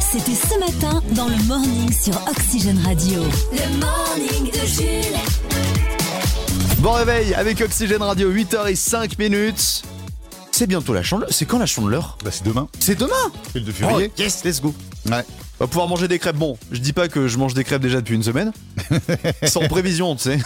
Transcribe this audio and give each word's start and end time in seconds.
C'était 0.00 0.34
ce 0.34 0.58
matin 0.58 1.02
dans 1.14 1.28
le 1.28 1.36
morning 1.44 1.92
sur 1.92 2.14
Oxygène 2.28 2.78
Radio. 2.84 3.22
Le 3.52 3.78
morning 3.78 4.50
de 4.52 4.66
Jules. 4.66 5.18
Bon 6.78 6.92
réveil 6.92 7.34
avec 7.34 7.60
Oxygène 7.60 8.02
Radio, 8.02 8.32
8h05 8.32 9.18
minutes. 9.18 9.82
C'est 10.50 10.66
bientôt 10.66 10.94
la 10.94 11.02
chandeleur. 11.02 11.28
C'est 11.32 11.44
quand 11.46 11.58
la 11.58 11.66
chandeleur? 11.66 12.16
Bah 12.24 12.30
c'est 12.32 12.44
demain. 12.44 12.68
C'est 12.80 12.98
demain? 12.98 13.12
C'est 13.52 13.58
le 13.60 13.64
2 13.66 13.70
Oh, 13.70 13.74
février. 13.74 14.12
yes, 14.18 14.44
let's 14.44 14.60
go. 14.60 14.74
Ouais. 15.06 15.24
On 15.60 15.64
va 15.64 15.68
pouvoir 15.68 15.88
manger 15.88 16.08
des 16.08 16.18
crêpes. 16.18 16.36
Bon, 16.36 16.56
je 16.72 16.78
dis 16.78 16.92
pas 16.92 17.08
que 17.08 17.28
je 17.28 17.36
mange 17.38 17.54
des 17.54 17.64
crêpes 17.64 17.82
déjà 17.82 18.00
depuis 18.00 18.14
une 18.14 18.22
semaine. 18.22 18.52
En 19.56 19.68
prévision, 19.68 20.14
tu 20.16 20.22
sais. 20.22 20.38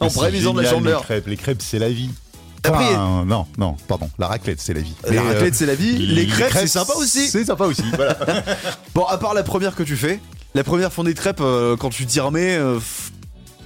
en 0.00 0.08
prévision 0.08 0.52
de 0.54 0.62
la 0.62 0.70
chandeleur. 0.70 1.00
Les 1.00 1.04
crêpes, 1.06 1.26
les 1.26 1.36
crêpes 1.36 1.62
c'est 1.62 1.78
la 1.78 1.88
vie. 1.90 2.10
Après, 2.64 2.84
Enfin, 2.94 3.24
non, 3.26 3.46
non, 3.58 3.76
pardon. 3.88 4.08
La 4.18 4.28
raclette 4.28 4.60
c'est 4.60 4.74
la 4.74 4.80
vie. 4.80 4.94
La 5.10 5.22
raclette, 5.22 5.54
euh, 5.54 5.56
c'est 5.56 5.66
la 5.66 5.74
vie. 5.74 5.96
Les 5.98 6.26
crêpes, 6.26 6.52
c'est 6.52 6.66
sympa 6.66 6.92
aussi. 6.94 7.28
C'est 7.28 7.44
sympa 7.44 7.64
aussi. 7.64 7.82
Voilà. 7.96 8.16
Bon, 8.94 9.04
à 9.04 9.18
part 9.18 9.34
la 9.34 9.42
première 9.42 9.74
que 9.74 9.82
tu 9.82 9.96
fais, 9.96 10.20
la 10.54 10.64
première 10.64 10.92
fondée 10.92 11.14
de 11.14 11.18
crêpes, 11.18 11.40
euh, 11.40 11.76
quand 11.76 11.90
tu 11.90 12.06
t'y 12.06 12.20
remets, 12.20 12.56
euh, 12.56 12.78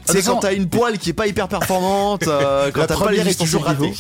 sais, 0.06 0.18
Ah, 0.18 0.22
quand 0.26 0.36
t'as 0.40 0.54
une 0.54 0.68
poêle 0.68 0.98
qui 0.98 1.10
est 1.10 1.14
pas 1.14 1.26
hyper 1.26 1.48
performante, 1.48 2.26
euh, 2.28 2.70
quand 2.72 2.80
La 2.80 2.86
t'as 2.86 2.96
pas 2.96 3.10
les 3.10 3.28
est 3.28 3.38
toujours 3.38 3.64
ratée. 3.64 3.92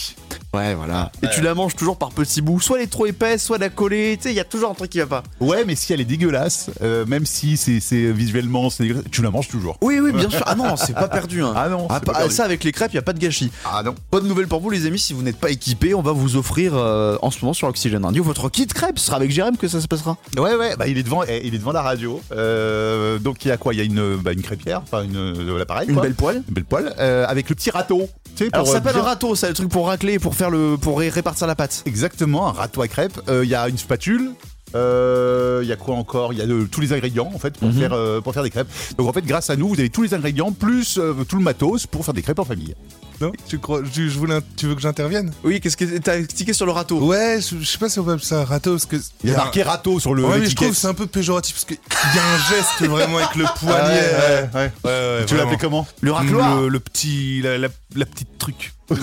Ouais, 0.56 0.74
voilà. 0.74 1.10
Et 1.22 1.28
tu 1.28 1.40
la 1.40 1.54
manges 1.54 1.76
toujours 1.76 1.98
par 1.98 2.10
petits 2.10 2.40
bouts. 2.40 2.60
Soit 2.60 2.78
elle 2.78 2.84
est 2.84 2.88
trop 2.90 3.06
épaisse, 3.06 3.44
soit 3.44 3.56
elle 3.56 3.62
a 3.64 3.68
collé. 3.68 4.16
Tu 4.16 4.24
sais, 4.24 4.30
il 4.32 4.36
y 4.36 4.40
a 4.40 4.44
toujours 4.44 4.70
un 4.70 4.74
truc 4.74 4.90
qui 4.90 4.98
va 4.98 5.06
pas. 5.06 5.22
Ouais, 5.40 5.64
mais 5.66 5.74
si 5.76 5.92
elle 5.92 6.00
est 6.00 6.04
dégueulasse, 6.04 6.70
euh, 6.82 7.04
même 7.06 7.26
si 7.26 7.56
c'est 7.56 7.80
c'est 7.80 8.10
visuellement, 8.12 8.70
c'est 8.70 8.84
dégueulasse, 8.84 9.04
tu 9.10 9.22
la 9.22 9.30
manges 9.30 9.48
toujours. 9.48 9.76
Oui, 9.82 9.98
oui, 10.00 10.12
bien 10.12 10.30
sûr. 10.30 10.42
Ah 10.46 10.54
non, 10.54 10.76
c'est 10.76 10.94
pas 10.94 11.08
perdu. 11.08 11.42
Hein. 11.42 11.52
Ah 11.66 11.68
non, 11.68 11.86
Ah, 11.90 11.94
c'est 11.98 12.04
pas 12.06 12.12
pas- 12.12 12.18
perdu. 12.20 12.34
ça, 12.34 12.44
avec 12.44 12.62
les 12.64 12.72
crêpes, 12.72 12.92
il 12.92 12.96
y 12.96 12.98
a 12.98 13.02
pas 13.02 13.12
de 13.12 13.18
gâchis. 13.18 13.50
Ah 13.64 13.82
non. 13.84 13.94
Bonne 14.12 14.26
nouvelle 14.28 14.46
pour 14.46 14.60
vous, 14.60 14.70
les 14.70 14.86
amis. 14.86 14.98
Si 14.98 15.12
vous 15.12 15.22
n'êtes 15.22 15.38
pas 15.38 15.50
équipés, 15.50 15.94
on 15.94 16.02
va 16.02 16.12
vous 16.12 16.36
offrir 16.36 16.72
euh, 16.74 17.16
en 17.22 17.30
ce 17.30 17.40
moment 17.42 17.52
sur 17.54 17.66
Oxygène 17.68 18.04
Radio 18.04 18.22
votre 18.22 18.48
kit 18.48 18.66
crêpes. 18.66 18.98
Ce 18.98 19.06
sera 19.06 19.16
avec 19.16 19.30
Jérém 19.30 19.56
que 19.56 19.68
ça 19.68 19.80
se 19.80 19.86
passera. 19.88 20.16
Ouais, 20.36 20.54
ouais, 20.54 20.76
bah, 20.76 20.86
il 20.86 20.96
est 20.98 21.02
devant, 21.02 21.22
eh, 21.26 21.46
il 21.46 21.54
est 21.54 21.58
devant 21.58 21.72
la 21.72 21.82
radio. 21.82 22.20
Euh, 22.32 23.18
donc 23.18 23.44
il 23.44 23.48
y 23.48 23.50
a 23.50 23.56
quoi? 23.56 23.74
Il 23.74 23.78
y 23.78 23.80
a 23.80 23.84
une, 23.84 24.16
bah, 24.16 24.32
une 24.32 24.42
crêpière, 24.42 24.82
enfin 24.82 25.02
une, 25.04 25.16
euh, 25.16 25.58
l'appareil. 25.58 25.88
Une 25.88 25.94
quoi. 25.94 26.02
belle 26.02 26.14
poêle. 26.14 26.42
Une 26.48 26.54
belle 26.54 26.64
poêle 26.64 26.94
euh, 26.98 27.24
avec 27.26 27.48
le 27.48 27.54
petit 27.54 27.70
râteau. 27.70 28.08
Sais, 28.36 28.48
Alors, 28.52 28.66
ça 28.66 28.72
euh, 28.72 28.74
s'appelle 28.76 28.92
bien- 28.92 29.02
un 29.02 29.04
râteau, 29.04 29.34
ça, 29.34 29.48
le 29.48 29.54
truc 29.54 29.68
pour 29.70 29.86
racler, 29.86 30.18
pour 30.18 30.34
faire 30.34 30.50
le, 30.50 30.76
pour 30.76 30.98
ré- 30.98 31.08
répartir 31.08 31.46
la 31.46 31.54
pâte. 31.54 31.82
Exactement, 31.86 32.48
un 32.48 32.52
râteau 32.52 32.82
à 32.82 32.88
crêpes. 32.88 33.18
Euh, 33.28 33.44
Il 33.44 33.50
y 33.50 33.54
a 33.54 33.68
une 33.68 33.78
spatule. 33.78 34.30
Euh, 34.74 35.60
Il 35.62 35.68
y 35.68 35.72
a 35.72 35.76
quoi 35.76 35.94
encore? 35.94 36.32
Il 36.32 36.38
y 36.38 36.42
a 36.42 36.46
de- 36.46 36.64
tous 36.64 36.80
les 36.80 36.92
ingrédients 36.92 37.30
en 37.34 37.38
fait 37.38 37.56
pour 37.56 37.68
Mhm. 37.68 37.78
faire 37.78 37.92
euh, 37.92 38.20
pour 38.20 38.34
faire 38.34 38.42
des 38.42 38.50
crêpes. 38.50 38.68
Donc 38.98 39.08
en 39.08 39.12
fait, 39.12 39.24
grâce 39.24 39.48
à 39.48 39.56
nous, 39.56 39.68
vous 39.68 39.78
avez 39.78 39.90
tous 39.90 40.02
les 40.02 40.12
ingrédients 40.12 40.52
plus 40.52 40.98
euh, 40.98 41.14
tout 41.28 41.36
le 41.36 41.42
matos 41.42 41.86
pour 41.86 42.04
faire 42.04 42.12
des 42.14 42.22
crêpes 42.22 42.38
en 42.40 42.44
famille. 42.44 42.74
Non 43.20 43.32
tu, 43.48 43.58
crois, 43.58 43.80
je, 43.90 44.08
je 44.08 44.18
voulais, 44.18 44.38
tu 44.56 44.66
veux 44.66 44.74
que 44.74 44.80
j'intervienne? 44.80 45.32
Oui, 45.42 45.60
qu'est-ce 45.60 45.76
que 45.76 45.84
t'as 45.98 46.22
tiqué 46.24 46.52
sur 46.52 46.66
le 46.66 46.72
râteau? 46.72 46.98
Ouais, 47.00 47.38
je, 47.40 47.56
je 47.60 47.64
sais 47.66 47.78
pas 47.78 47.88
si 47.88 47.98
on 47.98 48.04
peut 48.04 48.12
appeler 48.12 48.26
ça 48.26 48.44
râteau 48.44 48.72
parce 48.72 48.86
que. 48.86 48.96
Il 49.24 49.30
y 49.30 49.32
a 49.32 49.36
un- 49.36 49.44
marqué 49.44 49.62
râteau 49.62 49.98
sur 50.00 50.14
le 50.14 50.24
Ouais, 50.24 50.38
mais 50.38 50.46
je 50.50 50.54
trouve 50.54 50.68
que 50.70 50.74
c'est 50.76 50.86
un 50.86 50.94
peu 50.94 51.06
péjoratif 51.06 51.54
parce 51.54 51.64
qu'il 51.64 51.76
y 52.14 52.18
a 52.18 52.24
un 52.24 52.38
geste 52.50 52.90
vraiment 52.90 53.18
avec 53.18 53.34
le 53.36 53.44
poignet. 53.60 53.74
Ah 53.78 53.88
ouais, 53.88 53.90
ouais, 53.94 54.50
ouais. 54.54 54.70
ouais, 54.84 55.18
ouais, 55.20 55.24
Tu 55.26 55.36
l'appelles 55.36 55.58
comment? 55.58 55.86
Le 56.00 56.12
racloir 56.12 56.60
le, 56.60 56.68
le 56.68 56.80
petit. 56.80 57.40
La, 57.42 57.56
la, 57.58 57.68
la 57.94 58.04
petite 58.06 58.36
truc. 58.38 58.72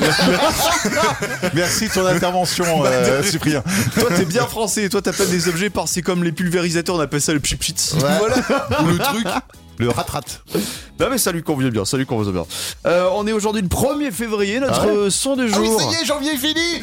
Merci 1.54 1.88
de 1.88 1.94
ton 1.94 2.06
intervention, 2.06 2.66
euh, 2.86 3.24
Cyprien. 3.24 3.64
Toi, 3.96 4.10
t'es 4.16 4.26
bien 4.26 4.46
français. 4.46 4.90
Toi, 4.90 5.02
t'appelles 5.02 5.30
des 5.30 5.48
objets 5.48 5.70
par 5.70 5.88
c'est 5.88 6.02
comme 6.02 6.24
les 6.24 6.32
pulvérisateurs, 6.32 6.96
on 6.96 7.00
appelle 7.00 7.22
ça 7.22 7.34
le 7.34 7.40
pchit 7.40 7.56
pchit. 7.56 7.76
Voilà. 7.98 8.36
Ou 8.84 8.88
le 8.88 8.98
truc. 8.98 9.28
Le 9.78 9.90
rat-rat. 9.90 10.22
Non, 11.00 11.08
mais 11.10 11.18
ça 11.18 11.32
lui 11.32 11.42
convient 11.44 11.70
bien, 11.70 11.84
ça 11.86 11.98
lui 11.98 12.06
convient 12.06 12.32
bien. 12.32 12.46
Euh, 12.86 13.10
on 13.14 13.26
est 13.28 13.32
aujourd'hui 13.32 13.62
le 13.62 13.68
1er 13.68 14.12
février, 14.12 14.60
notre 14.60 14.82
Ah 14.84 14.88
ouais 14.88 15.10
son 15.10 15.36
du 15.36 15.50
Ah 15.52 15.58
oui, 15.60 15.66
jour. 15.68 15.82
ça 15.82 15.88
y 15.98 16.02
est, 16.02 16.06
janvier 16.06 16.34
est 16.34 16.38
fini. 16.38 16.82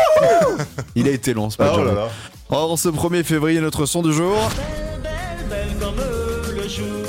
Il 0.94 1.08
a 1.08 1.10
été 1.10 1.32
long, 1.34 1.48
ce 1.50 1.56
pas 1.56 1.66
Ah, 1.68 1.72
oh 1.74 1.78
dur. 1.78 1.86
là 1.86 1.92
là. 1.94 2.08
Alors, 2.50 2.78
ce 2.78 2.88
1er 2.90 3.24
février, 3.24 3.60
notre 3.60 3.86
son 3.86 4.02
du 4.02 4.12
jour, 4.12 4.36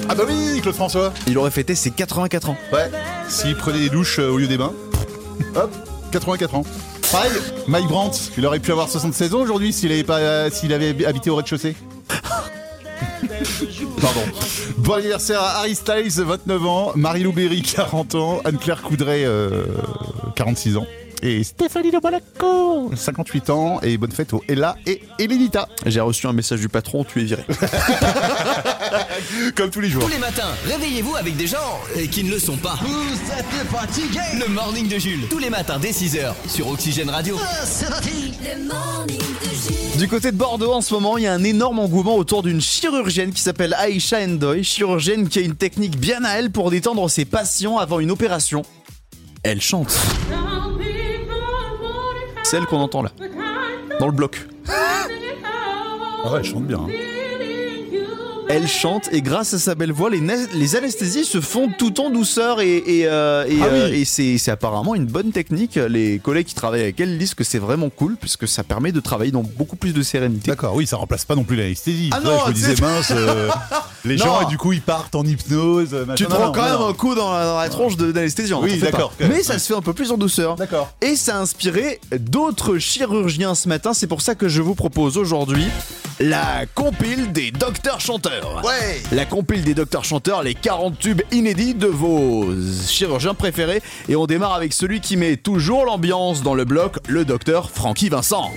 Ah 0.10 0.16
bah 0.16 0.24
oui, 0.28 0.60
Claude 0.62 0.76
François. 0.76 1.14
il 1.28 1.38
aurait 1.38 1.52
fêté 1.52 1.76
ses 1.76 1.92
84 1.92 2.50
ans. 2.50 2.58
Ouais. 2.72 2.90
S'il 3.30 3.56
prenait 3.56 3.80
des 3.80 3.90
douches 3.90 4.20
euh, 4.20 4.30
au 4.30 4.38
lieu 4.38 4.48
des 4.48 4.58
bains. 4.58 4.74
Hop, 5.56 5.72
84 6.12 6.56
ans. 6.56 6.64
Pareil, 7.12 7.32
Mike 7.68 7.88
Brandt, 7.88 8.18
il 8.38 8.46
aurait 8.46 8.60
pu 8.60 8.72
avoir 8.72 8.90
76 8.90 9.34
ans 9.36 9.40
aujourd'hui 9.40 9.72
s'il 9.74 9.92
avait 9.92 10.04
pas, 10.04 10.18
euh, 10.18 10.50
s'il 10.52 10.74
avait 10.74 11.06
habité 11.06 11.30
au 11.30 11.36
rez-de-chaussée. 11.36 11.76
Pardon. 14.02 14.22
Bon 14.78 14.94
anniversaire 14.94 15.42
à 15.42 15.60
Harry 15.60 15.76
Styles, 15.76 16.12
29 16.12 16.66
ans, 16.66 16.92
Marie-Lou 16.96 17.32
Berry, 17.32 17.62
40 17.62 18.16
ans, 18.16 18.42
Anne-Claire 18.46 18.82
Coudray, 18.82 19.26
euh, 19.26 19.66
46 20.36 20.78
ans. 20.78 20.86
Et 21.26 21.42
Stéphanie 21.46 21.90
de 21.90 22.00
Monaco, 22.04 22.92
58 22.94 23.50
ans, 23.50 23.80
et 23.82 23.98
bonne 23.98 24.12
fête 24.12 24.34
aux 24.34 24.44
Ella 24.50 24.76
et 24.86 25.02
Elenita. 25.20 25.70
J'ai 25.86 26.02
reçu 26.02 26.28
un 26.28 26.34
message 26.34 26.60
du 26.60 26.68
patron, 26.68 27.06
tu 27.06 27.22
es 27.22 27.24
viré. 27.24 27.46
Comme 29.56 29.70
tous 29.70 29.80
les 29.80 29.90
jours. 29.90 30.04
Tous 30.04 30.10
les 30.10 30.18
matins, 30.18 30.50
réveillez-vous 30.66 31.16
avec 31.16 31.38
des 31.38 31.48
gens 31.48 31.80
euh, 31.96 32.08
qui 32.08 32.26
ne 32.26 32.32
le 32.32 32.40
sont 32.40 32.58
pas. 32.58 32.76
Vous 32.82 33.14
êtes 33.40 33.46
fatigués 33.72 34.20
Le 34.38 34.50
morning 34.52 34.90
de 34.90 35.00
Jules, 35.00 35.26
tous 35.30 35.40
les 35.40 35.50
matins 35.50 35.80
dès 35.80 35.92
6h 35.92 36.34
sur 36.50 36.68
Oxygène 36.68 37.10
Radio. 37.10 37.38
Le 37.38 38.68
morning 38.68 39.18
de 39.18 39.50
Jules. 39.50 39.83
Du 39.98 40.08
côté 40.08 40.32
de 40.32 40.38
Bordeaux, 40.38 40.74
en 40.74 40.82
ce 40.82 40.94
moment, 40.94 41.18
il 41.18 41.24
y 41.24 41.28
a 41.28 41.34
un 41.34 41.44
énorme 41.44 41.80
engouement 41.80 42.16
autour 42.16 42.42
d'une 42.44 42.60
chirurgienne 42.60 43.32
qui 43.32 43.42
s'appelle 43.42 43.74
Aïcha 43.78 44.20
Endoy, 44.22 44.64
chirurgienne 44.64 45.30
qui 45.30 45.40
a 45.40 45.42
une 45.44 45.56
technique 45.56 45.98
bien 45.98 46.24
à 46.24 46.32
elle 46.40 46.52
pour 46.52 46.72
détendre 46.72 47.08
ses 47.10 47.26
patients 47.26 47.78
avant 47.78 48.00
une 48.00 48.12
opération. 48.12 48.64
Elle 49.44 49.62
chante. 49.62 49.98
Celle 52.44 52.66
qu'on 52.66 52.80
entend 52.80 53.04
là, 53.04 53.12
dans 54.00 54.08
le 54.08 54.12
bloc. 54.12 54.48
Ah 54.68 56.32
ouais, 56.32 56.40
elle 56.40 56.46
chante 56.46 56.66
bien. 56.66 56.80
hein. 56.80 57.13
Elle 58.50 58.68
chante 58.68 59.10
et 59.12 59.22
grâce 59.22 59.54
à 59.54 59.60
sa 59.60 59.74
belle 59.74 59.92
voix, 59.92 60.10
les, 60.10 60.76
anesthésies 60.76 61.26
se 61.26 61.40
font 61.42 61.70
tout 61.78 62.00
en 62.02 62.10
douceur 62.10 62.62
et, 62.62 62.78
et, 62.78 63.08
euh, 63.08 63.46
et, 63.48 63.58
Ah 63.62 63.68
oui. 63.72 63.80
euh, 63.80 63.94
et 63.94 64.06
c'est 64.38 64.52
apparemment 64.52 64.96
une 64.96 65.06
bonne 65.06 65.32
technique. 65.32 65.76
Les 65.76 66.20
collègues 66.20 66.46
qui 66.48 66.54
travaillent 66.56 66.82
avec 66.82 67.00
elle 67.00 67.18
disent 67.18 67.34
que 67.34 67.44
c'est 67.44 67.58
vraiment 67.60 67.90
cool 67.90 68.16
puisque 68.20 68.48
ça 68.48 68.64
permet 68.64 68.92
de 68.92 69.00
travailler 69.00 69.32
dans 69.32 69.44
beaucoup 69.44 69.76
plus 69.76 69.94
de 69.94 70.02
sérénité. 70.04 70.52
D'accord, 70.52 70.76
oui, 70.76 70.86
ça 70.86 70.98
remplace 70.98 71.26
pas 71.26 71.36
non 71.36 71.44
plus 71.44 71.56
l'anesthésie. 71.56 72.10
Ah 72.14 72.20
je 72.24 72.50
me 72.50 72.54
disais 72.54 72.76
sais- 72.76 72.82
mince, 72.82 73.12
euh, 73.12 73.50
les 74.06 74.18
Non. 74.18 74.26
gens 74.26 74.42
et 74.42 74.46
du 74.46 74.58
coup 74.58 74.74
ils 74.74 74.82
partent 74.82 75.16
en 75.16 75.24
hypnose. 75.24 75.96
Tu 76.16 76.26
te 76.26 76.30
prends 76.30 76.52
quand 76.52 76.64
même 76.64 76.82
un 76.90 76.94
coup 76.94 77.16
dans 77.16 77.32
la, 77.34 77.46
dans 77.46 77.60
la 77.60 77.70
tronche 77.70 77.96
d'anesthésiant. 77.98 78.62
Oui, 78.62 78.78
d'accord. 78.78 79.14
Mais 79.20 79.42
ça 79.42 79.58
se 79.58 79.68
fait 79.68 79.76
un 79.76 79.82
peu 79.82 79.94
plus 79.94 80.12
en 80.12 80.18
douceur. 80.18 80.56
D'accord. 80.56 80.92
Et 81.02 81.16
ça 81.16 81.38
a 81.38 81.40
inspiré 81.40 82.00
d'autres 82.20 82.78
chirurgiens 82.78 83.56
ce 83.56 83.68
matin. 83.70 83.94
C'est 83.94 84.08
pour 84.08 84.22
ça 84.22 84.36
que 84.36 84.48
je 84.50 84.62
vous 84.62 84.76
propose 84.76 85.18
aujourd'hui 85.18 85.66
la 86.20 86.66
compile 86.74 87.32
des 87.32 87.52
docteurs 87.52 88.00
chanteurs. 88.00 88.64
Ouais. 88.64 89.02
La 89.12 89.26
compile 89.26 89.64
des 89.64 89.74
docteurs 89.74 90.06
chanteurs, 90.06 90.44
les 90.44 90.54
40 90.54 90.98
tubes 90.98 91.22
inédits 91.32 91.74
de 91.74 91.88
vos 91.88 92.54
chirurgiens 92.88 93.34
préférés. 93.34 93.82
Et 94.10 94.16
on 94.16 94.26
démarre 94.26 94.54
avec 94.54 94.74
celui 94.74 95.02
qui 95.02 95.18
met 95.18 95.38
toujours 95.38 95.86
l'ambiance 95.86 96.44
dans 96.44 96.56
le 96.56 96.66
bloc, 96.66 96.98
le 97.08 97.26
docteur 97.26 97.72
Francky 97.72 98.10
Vincent. 98.10 98.52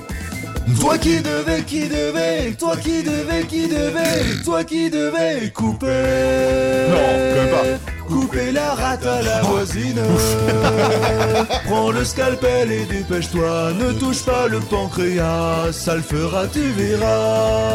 Toi 0.74 0.98
qui 0.98 1.20
devais, 1.20 1.62
qui 1.62 1.88
devais, 1.88 2.52
toi 2.58 2.76
qui 2.76 3.02
devais, 3.02 3.44
qui 3.44 3.68
devais, 3.68 4.42
toi 4.44 4.64
qui 4.64 4.90
devais 4.90 5.50
couper. 5.50 5.86
Non, 6.90 6.96
quand 6.96 7.62
même 7.62 7.78
pas. 7.78 7.92
Couper 8.08 8.52
la 8.52 8.74
rate 8.74 9.06
à 9.06 9.22
la 9.22 9.42
voisine. 9.42 10.00
Prends 11.66 11.90
le 11.92 12.04
scalpel 12.04 12.72
et 12.72 12.84
dépêche-toi. 12.84 13.72
Ne 13.74 13.92
touche 13.92 14.24
pas 14.24 14.48
le 14.48 14.58
pancréas, 14.58 15.72
ça 15.72 15.94
le 15.94 16.02
fera, 16.02 16.48
tu 16.48 16.62
verras. 16.70 17.74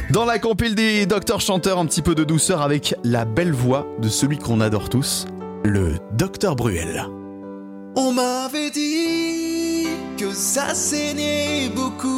Dans 0.10 0.24
la 0.24 0.38
compile 0.38 0.74
des 0.74 1.06
docteurs 1.06 1.40
chanteurs, 1.40 1.78
un 1.78 1.86
petit 1.86 2.02
peu 2.02 2.14
de 2.14 2.24
douceur 2.24 2.60
avec 2.60 2.94
la 3.04 3.24
belle 3.24 3.52
voix 3.52 3.86
de 4.00 4.08
celui 4.08 4.38
qu'on 4.38 4.60
adore 4.60 4.88
tous, 4.90 5.26
le 5.64 5.94
docteur 6.12 6.56
Bruel. 6.56 7.06
On 7.96 8.12
m'avait 8.12 8.70
dit 8.70 9.59
ça 10.34 10.74
saignait 10.74 11.70
beaucoup. 11.74 12.10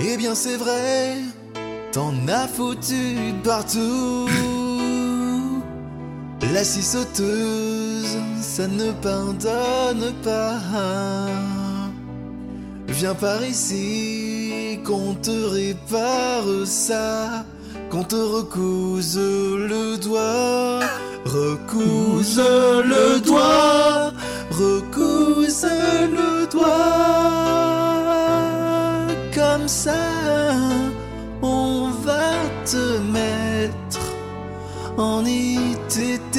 Eh 0.00 0.16
bien 0.16 0.34
c'est 0.34 0.56
vrai, 0.56 1.16
t'en 1.92 2.12
as 2.28 2.48
foutu 2.48 3.34
partout. 3.44 4.28
La 6.52 6.64
scie 6.64 6.82
sauteuse, 6.82 8.18
ça 8.40 8.66
ne 8.66 8.90
pardonne 8.92 10.12
pas. 10.22 10.58
Viens 12.88 13.14
par 13.14 13.42
ici, 13.44 14.78
qu'on 14.84 15.14
te 15.14 15.30
répare 15.30 16.66
ça, 16.66 17.44
qu'on 17.90 18.04
te 18.04 18.16
recouse 18.16 19.18
le 19.18 19.96
doigt, 19.96 20.80
recouse 21.24 22.38
le 22.38 23.20
doigt, 23.20 24.11
recouse 24.52 25.66
le 26.10 26.46
doigt, 26.50 26.68
comme 29.34 29.66
ça, 29.66 29.94
on 31.42 31.88
va 32.04 32.32
te 32.64 32.98
mettre 32.98 34.00
en 34.96 35.24
ITT 35.24 36.38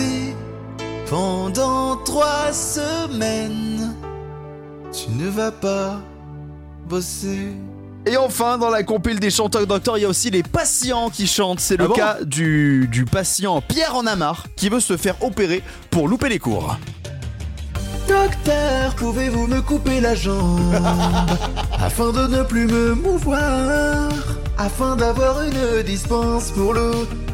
pendant 1.09 1.97
trois 1.97 2.53
semaines. 2.53 3.95
Tu 4.91 5.11
ne 5.11 5.29
vas 5.29 5.51
pas 5.51 5.99
bosser. 6.87 7.53
Et 8.05 8.17
enfin, 8.17 8.57
dans 8.57 8.69
la 8.69 8.83
compile 8.83 9.19
des 9.19 9.31
chanteurs 9.31 9.65
docteurs, 9.65 9.97
il 9.97 10.01
y 10.01 10.05
a 10.05 10.09
aussi 10.09 10.29
les 10.29 10.43
patients 10.43 11.09
qui 11.09 11.25
chantent. 11.25 11.61
C'est 11.61 11.77
le 11.77 11.85
Ah 11.85 11.87
bon 11.87 11.93
cas 11.93 12.17
du, 12.23 12.87
du 12.91 13.05
patient 13.05 13.61
Pierre 13.61 13.95
en 13.95 14.03
qui 14.57 14.69
veut 14.69 14.81
se 14.81 14.97
faire 14.97 15.15
opérer 15.23 15.63
pour 15.89 16.07
louper 16.07 16.29
les 16.29 16.39
cours. 16.39 16.77
Docteur, 18.07 18.95
pouvez-vous 18.95 19.47
me 19.47 19.61
couper 19.61 19.99
la 19.99 20.15
jambe 20.15 20.75
afin 21.81 22.11
de 22.11 22.27
ne 22.27 22.43
plus 22.43 22.67
me 22.67 22.93
mouvoir, 22.95 24.09
afin 24.57 24.95
d'avoir 24.95 25.41
une 25.41 25.83
dispense 25.83 26.51
pour 26.51 26.73
le 26.73 26.91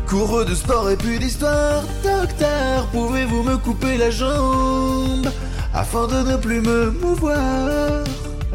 cours 0.08 0.46
de 0.46 0.56
sport 0.56 0.90
et 0.90 0.96
puis 0.96 1.20
d'histoire. 1.20 1.84
Docteur, 2.04 2.88
pouvez-vous 2.92 3.44
me 3.44 3.58
couper 3.58 3.98
la 3.98 4.12
jambe 4.12 5.28
afin 5.74 6.08
de 6.08 6.32
ne 6.32 6.38
plus 6.38 6.62
me 6.62 6.92
mouvoir, 6.92 8.04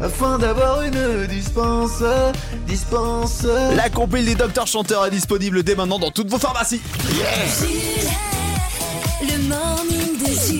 afin 0.01 0.37
d'avoir 0.37 0.81
une 0.81 1.25
dispense, 1.27 2.03
dispense. 2.67 3.45
La 3.75 3.89
compile 3.89 4.25
des 4.25 4.35
docteurs 4.35 4.67
chanteurs 4.67 5.05
est 5.05 5.11
disponible 5.11 5.63
dès 5.63 5.75
maintenant 5.75 5.99
dans 5.99 6.11
toutes 6.11 6.29
vos 6.29 6.39
pharmacies. 6.39 6.81
Jules. 7.09 8.09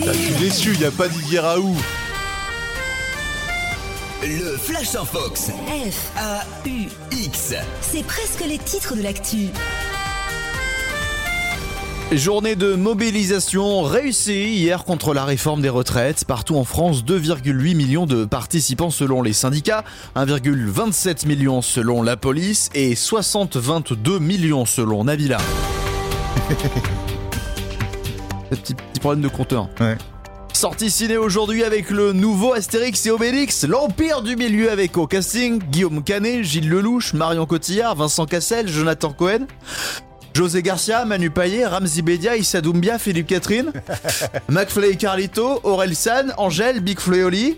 Je 0.08 0.12
suis 0.12 0.36
déçu, 0.36 0.74
il 0.74 0.80
n'y 0.80 0.86
a 0.86 0.92
pas 0.92 1.08
Didier 1.08 1.40
Raoult. 1.40 1.76
Le 4.22 4.56
Flash 4.58 4.96
en 4.96 5.06
Fox. 5.06 5.50
F, 5.50 6.12
A-U-X. 6.18 7.54
c'est 7.82 8.04
presque 8.06 8.44
les 8.48 8.60
titres 8.60 8.96
de 8.96 9.02
l'actu. 9.02 9.48
Journée 12.12 12.56
de 12.56 12.76
mobilisation 12.76 13.82
réussie 13.82 14.54
hier 14.54 14.84
contre 14.84 15.16
la 15.16 15.26
réforme 15.26 15.62
des 15.62 15.70
retraites. 15.70 16.24
Partout 16.26 16.56
en 16.56 16.66
France, 16.66 17.04
2,8 17.04 17.76
millions 17.76 18.06
de 18.06 18.26
participants 18.26 18.92
selon 18.92 19.24
les 19.24 19.34
syndicats, 19.34 19.84
1,27 20.16 21.28
millions 21.28 21.64
selon 21.64 22.04
la 22.04 22.16
police 22.16 22.70
et 22.76 22.94
60,22 22.94 24.20
millions 24.20 24.66
selon 24.66 25.06
Nabila. 25.06 25.38
problème 29.06 29.22
de 29.22 29.28
compteur. 29.28 29.70
Ouais. 29.80 29.98
Sortie 30.52 30.90
ciné 30.90 31.16
aujourd'hui 31.16 31.64
avec 31.64 31.92
le 31.92 32.12
nouveau 32.12 32.54
Astérix 32.54 33.06
et 33.06 33.12
Obélix, 33.12 33.64
l'Empire 33.64 34.24
du 34.24 34.36
Milieu 34.36 34.72
avec 34.72 34.98
au 34.98 35.06
casting 35.06 35.60
Guillaume 35.60 36.04
Canet, 36.04 36.44
Gilles 36.44 36.68
Lelouch, 36.68 37.14
Marion 37.14 37.46
Cotillard, 37.46 37.94
Vincent 37.94 38.26
Cassel, 38.26 38.68
Jonathan 38.68 39.14
Cohen. 39.14 39.46
José 40.34 40.64
Garcia, 40.64 41.06
Manu 41.06 41.30
Payet, 41.30 41.68
Ramzi 41.68 42.02
Bedia, 42.02 42.36
Issa 42.36 42.62
Doumbia, 42.62 42.98
Philippe 42.98 43.28
Catherine, 43.28 43.72
McFly 44.50 44.90
et 44.90 44.96
Carlito, 44.96 45.60
Aurel 45.64 45.96
San, 45.96 46.34
Angèle, 46.38 46.80
Big 46.80 47.00
Floyoli, 47.00 47.58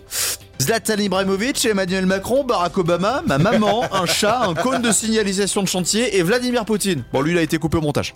Zlatan 0.61 0.97
Ibrahimovic, 0.97 1.65
Emmanuel 1.65 2.05
Macron, 2.05 2.43
Barack 2.43 2.77
Obama, 2.77 3.23
ma 3.25 3.37
maman, 3.37 3.85
un 3.93 4.05
chat, 4.05 4.41
un 4.41 4.53
cône 4.53 4.81
de 4.81 4.91
signalisation 4.91 5.63
de 5.63 5.67
chantier 5.69 6.17
et 6.17 6.23
Vladimir 6.23 6.65
Poutine. 6.65 7.03
Bon, 7.13 7.21
lui, 7.21 7.31
il 7.31 7.37
a 7.37 7.41
été 7.41 7.57
coupé 7.57 7.77
au 7.77 7.81
montage. 7.81 8.11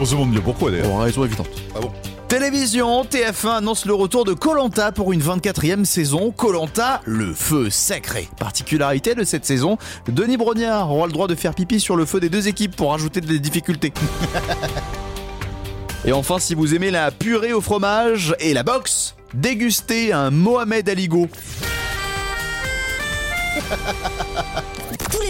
On 0.00 0.04
se 0.04 0.12
demande 0.12 0.30
bien 0.30 0.40
pourquoi 0.40 0.70
d'ailleurs. 0.70 0.88
Pour 0.88 1.00
raison 1.00 1.24
évidente. 1.24 1.50
Ah 1.76 1.80
bon 1.80 1.90
Télévision, 2.32 3.04
TF1 3.04 3.58
annonce 3.58 3.84
le 3.84 3.92
retour 3.92 4.24
de 4.24 4.32
Colanta 4.32 4.90
pour 4.90 5.12
une 5.12 5.20
24e 5.20 5.84
saison. 5.84 6.30
Colanta, 6.30 7.02
le 7.04 7.34
feu 7.34 7.68
sacré. 7.68 8.26
Particularité 8.38 9.14
de 9.14 9.22
cette 9.22 9.44
saison, 9.44 9.76
Denis 10.08 10.38
Brognard 10.38 10.90
aura 10.90 11.06
le 11.06 11.12
droit 11.12 11.28
de 11.28 11.34
faire 11.34 11.54
pipi 11.54 11.78
sur 11.78 11.94
le 11.94 12.06
feu 12.06 12.20
des 12.20 12.30
deux 12.30 12.48
équipes 12.48 12.74
pour 12.74 12.92
rajouter 12.92 13.20
des 13.20 13.38
difficultés. 13.38 13.92
Et 16.06 16.14
enfin, 16.14 16.38
si 16.38 16.54
vous 16.54 16.74
aimez 16.74 16.90
la 16.90 17.10
purée 17.10 17.52
au 17.52 17.60
fromage 17.60 18.34
et 18.40 18.54
la 18.54 18.62
boxe, 18.62 19.14
dégustez 19.34 20.14
un 20.14 20.30
Mohamed 20.30 20.88
Aligo. 20.88 21.28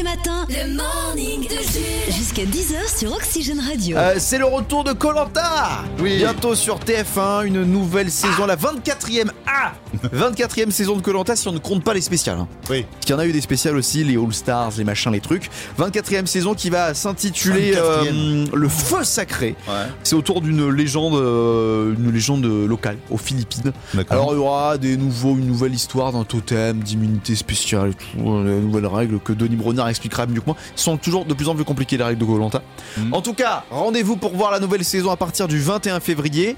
Les 0.03 0.09
matins, 0.09 0.47
le 0.49 0.75
morning 0.75 1.43
de 1.43 1.55
Jules. 1.55 2.13
Jusqu'à 2.17 2.43
10h 2.43 2.99
sur 2.99 3.13
Oxygène 3.13 3.61
Radio. 3.61 3.97
Euh, 3.97 4.15
c'est 4.19 4.39
le 4.39 4.47
retour 4.47 4.83
de 4.83 4.93
Colanta 4.93 5.85
Oui. 6.01 6.17
Bientôt 6.17 6.57
sur 6.57 6.81
TF1, 6.81 7.45
une 7.47 7.63
nouvelle 7.63 8.11
saison, 8.11 8.47
la 8.47 8.57
24e 8.57 9.31
Ah 9.47 9.73
24e 10.13 10.71
saison 10.73 10.97
de 10.97 11.03
Colanta 11.03 11.37
si 11.37 11.47
on 11.47 11.53
ne 11.53 11.59
compte 11.59 11.85
pas 11.85 11.95
les 11.95 12.01
spéciales. 12.01 12.39
hein. 12.39 12.49
Oui. 12.69 12.83
Parce 12.91 13.05
qu'il 13.07 13.11
y 13.15 13.15
en 13.17 13.21
a 13.21 13.27
eu 13.27 13.33
des 13.33 13.41
spéciales 13.41 13.77
aussi, 13.77 14.03
les 14.03 14.17
All 14.17 14.33
Stars, 14.33 14.73
les 14.79 14.83
machins, 14.85 15.13
les 15.13 15.21
trucs. 15.21 15.51
24e 15.79 16.27
saison 16.27 16.55
qui 16.55 16.69
va 16.71 16.95
s'intituler 16.95 17.75
24e. 17.75 17.79
euh, 17.79 18.47
Le 18.55 18.69
Feu 18.69 19.05
Sacré. 19.05 19.55
C'est 20.03 20.17
autour 20.17 20.41
d'une 20.41 20.69
légende, 20.71 21.15
euh, 21.15 21.95
une 21.97 22.11
légende 22.11 22.45
locale 22.45 22.97
aux 23.09 23.19
Philippines. 23.19 23.73
D'accord. 23.95 24.13
Alors 24.17 24.33
il 24.33 24.37
y 24.37 24.41
aura 24.41 24.79
des 24.79 24.97
nouveaux, 24.97 25.37
une 25.37 25.47
nouvelle 25.47 25.75
histoire 25.75 26.11
d'un 26.13 26.25
totem, 26.25 26.81
d'immunité 26.81 27.37
spéciale 27.37 27.91
et 27.91 27.95
tout, 27.95 28.43
les 28.43 28.59
nouvelles 28.59 28.87
règles 28.87 29.21
que 29.21 29.33
Denis 29.33 29.55
Brognard 29.57 29.92
expliquera 29.93 30.27
mieux 30.27 30.41
que 30.41 30.47
moi. 30.47 30.57
Ils 30.77 30.81
sont 30.81 30.97
toujours 30.97 31.25
de 31.25 31.33
plus 31.35 31.49
en 31.49 31.55
plus 31.55 31.65
compliquées 31.65 31.97
les 31.97 32.05
règles 32.05 32.19
de 32.21 32.25
Colanta. 32.25 32.61
Mhm. 32.97 33.15
En 33.15 33.23
tout 33.23 33.35
cas, 33.35 33.65
rendez-vous 33.71 34.17
pour 34.17 34.35
voir 34.37 34.51
la 34.51 34.59
nouvelle 34.61 34.85
saison 34.85 35.11
à 35.11 35.17
partir 35.17 35.47
du 35.49 35.61
21 35.61 36.01
février. 36.01 36.57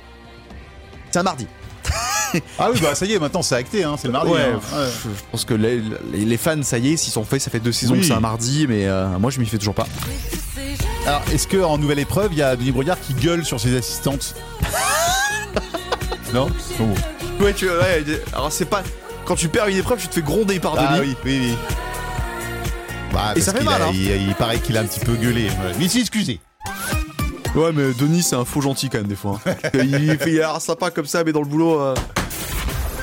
C'est 1.11 1.19
un 1.19 1.23
mardi. 1.23 1.47
Ah 2.59 2.69
oui, 2.73 2.81
bah 2.83 2.97
ça 2.97 3.07
y 3.07 3.13
est, 3.13 3.21
maintenant 3.21 3.43
c'est 3.43 3.55
acté, 3.55 3.85
hein, 3.85 3.95
c'est 3.97 4.09
le 4.09 4.13
mardi. 4.13 4.33
Ouais, 4.33 4.41
hein. 4.53 4.59
Je 5.05 5.09
pense 5.31 5.45
que 5.45 5.55
les, 5.55 6.37
fans, 6.37 6.61
ça 6.65 6.79
y 6.79 6.93
est, 6.93 6.97
s'ils 6.97 7.13
sont 7.13 7.23
faits, 7.23 7.41
ça 7.41 7.49
fait 7.49 7.61
deux 7.61 7.71
saisons 7.71 7.95
Oui. 7.95 8.01
que 8.01 8.07
c'est 8.07 8.13
un 8.13 8.19
mardi, 8.19 8.67
mais 8.69 8.87
euh, 8.89 9.07
moi 9.21 9.31
je 9.31 9.39
m'y 9.39 9.47
fais 9.47 9.57
toujours 9.59 9.75
pas. 9.77 9.87
Alors, 11.07 11.23
est-ce 11.33 11.47
que 11.47 11.63
en 11.63 11.79
nouvelle 11.79 12.01
épreuve, 12.01 12.33
il 12.33 12.39
y 12.39 12.43
a 12.43 12.57
Denis 12.57 12.73
Brognard 12.73 12.99
qui 13.01 13.15
gueule 13.15 13.45
sur 13.45 13.61
ses 13.61 13.77
assistantes 13.77 14.35
Non. 16.35 16.49
Ouais, 17.41 17.53
tu 17.55 17.69
ouais, 17.69 18.05
alors 18.33 18.51
c'est 18.51 18.65
pas. 18.65 18.83
Quand 19.25 19.37
tu 19.37 19.49
perds 19.49 19.69
une 19.69 19.77
épreuve, 19.77 20.01
tu 20.01 20.09
te 20.09 20.15
fais 20.15 20.23
gronder 20.23 20.59
par 20.59 20.75
Ah 20.77 20.97
Denis. 20.99 21.01
oui, 21.09 21.17
oui, 21.25 21.39
oui. 21.51 21.55
Bah, 23.15 23.31
Et 23.31 23.35
parce 23.35 23.41
ça 23.47 23.53
fait 23.53 23.59
qu'il 23.59 23.67
mal, 23.69 23.81
a- 23.83 23.87
hein. 23.87 23.91
il, 23.95 24.29
il 24.29 24.35
paraît 24.35 24.59
qu'il 24.59 24.77
a 24.77 24.81
un 24.81 24.85
petit 24.87 25.01
peu 25.01 25.15
gueulé. 25.15 25.49
Mais 25.79 25.85
il 25.85 25.91
s'est 25.91 26.01
excusé. 26.01 26.41
Ouais, 27.55 27.71
mais 27.73 27.93
Denis, 27.95 28.23
c'est 28.25 28.35
un 28.37 28.45
faux 28.45 28.61
gentil 28.61 28.89
quand 28.91 28.99
même, 28.99 29.07
des 29.07 29.15
fois. 29.15 29.41
hein. 29.47 29.55
il 29.75 30.19
fait 30.19 30.33
il 30.33 30.43
a 30.43 30.53
l'air 30.53 30.61
sympa 30.61 30.91
comme 30.91 31.07
ça, 31.07 31.23
mais 31.25 31.33
dans 31.33 31.41
le 31.43 31.47
boulot. 31.47 31.81
euh, 31.81 31.95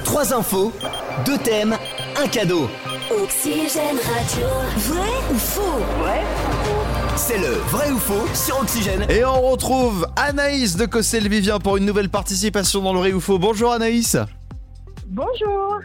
Trois 0.03 0.33
infos, 0.33 0.73
deux 1.25 1.37
thèmes, 1.37 1.77
un 2.21 2.27
cadeau. 2.27 2.69
Oxygène 3.23 3.97
Radio. 3.97 4.47
Vrai 4.77 5.09
ou 5.33 5.37
faux? 5.37 5.79
C'est 7.15 7.37
le 7.37 7.51
vrai 7.69 7.91
ou 7.91 7.97
faux 7.97 8.27
sur 8.33 8.59
Oxygène. 8.59 9.05
Et 9.09 9.23
on 9.23 9.41
retrouve 9.51 10.05
Anaïs 10.17 10.75
de 10.75 10.85
Cossel-Vivien 10.85 11.59
pour 11.59 11.77
une 11.77 11.85
nouvelle 11.85 12.09
participation 12.09 12.81
dans 12.81 12.91
le 12.93 12.99
Vrai 12.99 13.13
ou 13.13 13.19
Faux. 13.21 13.37
Bonjour 13.39 13.71
Anaïs. 13.71 14.17
Bonjour. 15.07 15.79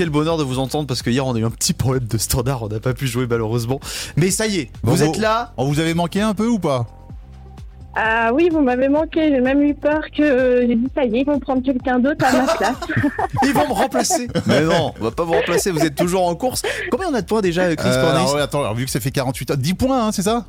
Quel 0.00 0.08
bonheur 0.08 0.38
de 0.38 0.44
vous 0.44 0.58
entendre 0.58 0.86
parce 0.86 1.02
que 1.02 1.10
hier 1.10 1.26
on 1.26 1.34
a 1.34 1.38
eu 1.38 1.44
un 1.44 1.50
petit 1.50 1.74
problème 1.74 2.04
de 2.04 2.16
standard, 2.16 2.62
on 2.62 2.68
n'a 2.68 2.80
pas 2.80 2.94
pu 2.94 3.06
jouer 3.06 3.26
malheureusement. 3.28 3.80
Mais 4.16 4.30
ça 4.30 4.46
y 4.46 4.60
est, 4.60 4.70
vous 4.82 4.96
Bon, 4.96 5.02
êtes 5.02 5.18
là. 5.18 5.52
On 5.58 5.66
vous 5.66 5.78
avez 5.78 5.92
manqué 5.92 6.22
un 6.22 6.32
peu 6.32 6.46
ou 6.46 6.58
pas? 6.58 6.86
Ah 7.94 8.30
oui, 8.32 8.48
vous 8.50 8.62
m'avez 8.62 8.88
manqué. 8.88 9.28
J'ai 9.28 9.42
même 9.42 9.60
eu 9.60 9.74
peur 9.74 10.00
que 10.16 10.22
euh, 10.22 10.66
j'ai 10.66 10.74
dit 10.76 10.88
ça 10.94 11.04
y 11.04 11.14
est, 11.16 11.20
ils 11.20 11.26
vont 11.26 11.38
prendre 11.38 11.62
quelqu'un 11.62 11.98
d'autre 11.98 12.24
à 12.24 12.32
ma 12.32 12.46
place. 12.56 12.76
Ils 13.44 13.52
vont 13.52 13.68
me 13.68 13.74
remplacer. 13.74 14.26
Mais 14.46 14.62
non, 14.62 14.94
on 14.98 15.04
va 15.04 15.10
pas 15.10 15.24
vous 15.24 15.34
remplacer, 15.34 15.70
vous 15.70 15.84
êtes 15.84 15.96
toujours 15.96 16.26
en 16.26 16.34
course. 16.34 16.62
Combien 16.90 17.08
on 17.10 17.14
a 17.14 17.20
de 17.20 17.26
points 17.26 17.42
déjà, 17.42 17.76
Chris 17.76 17.86
Euh, 17.90 18.10
alors, 18.10 18.34
ouais, 18.34 18.40
Attends, 18.40 18.60
alors, 18.60 18.74
vu 18.74 18.86
que 18.86 18.90
ça 18.90 19.00
fait 19.00 19.10
48 19.10 19.50
ans, 19.50 19.54
10 19.58 19.74
points, 19.74 20.06
hein, 20.06 20.12
c'est 20.12 20.22
ça? 20.22 20.46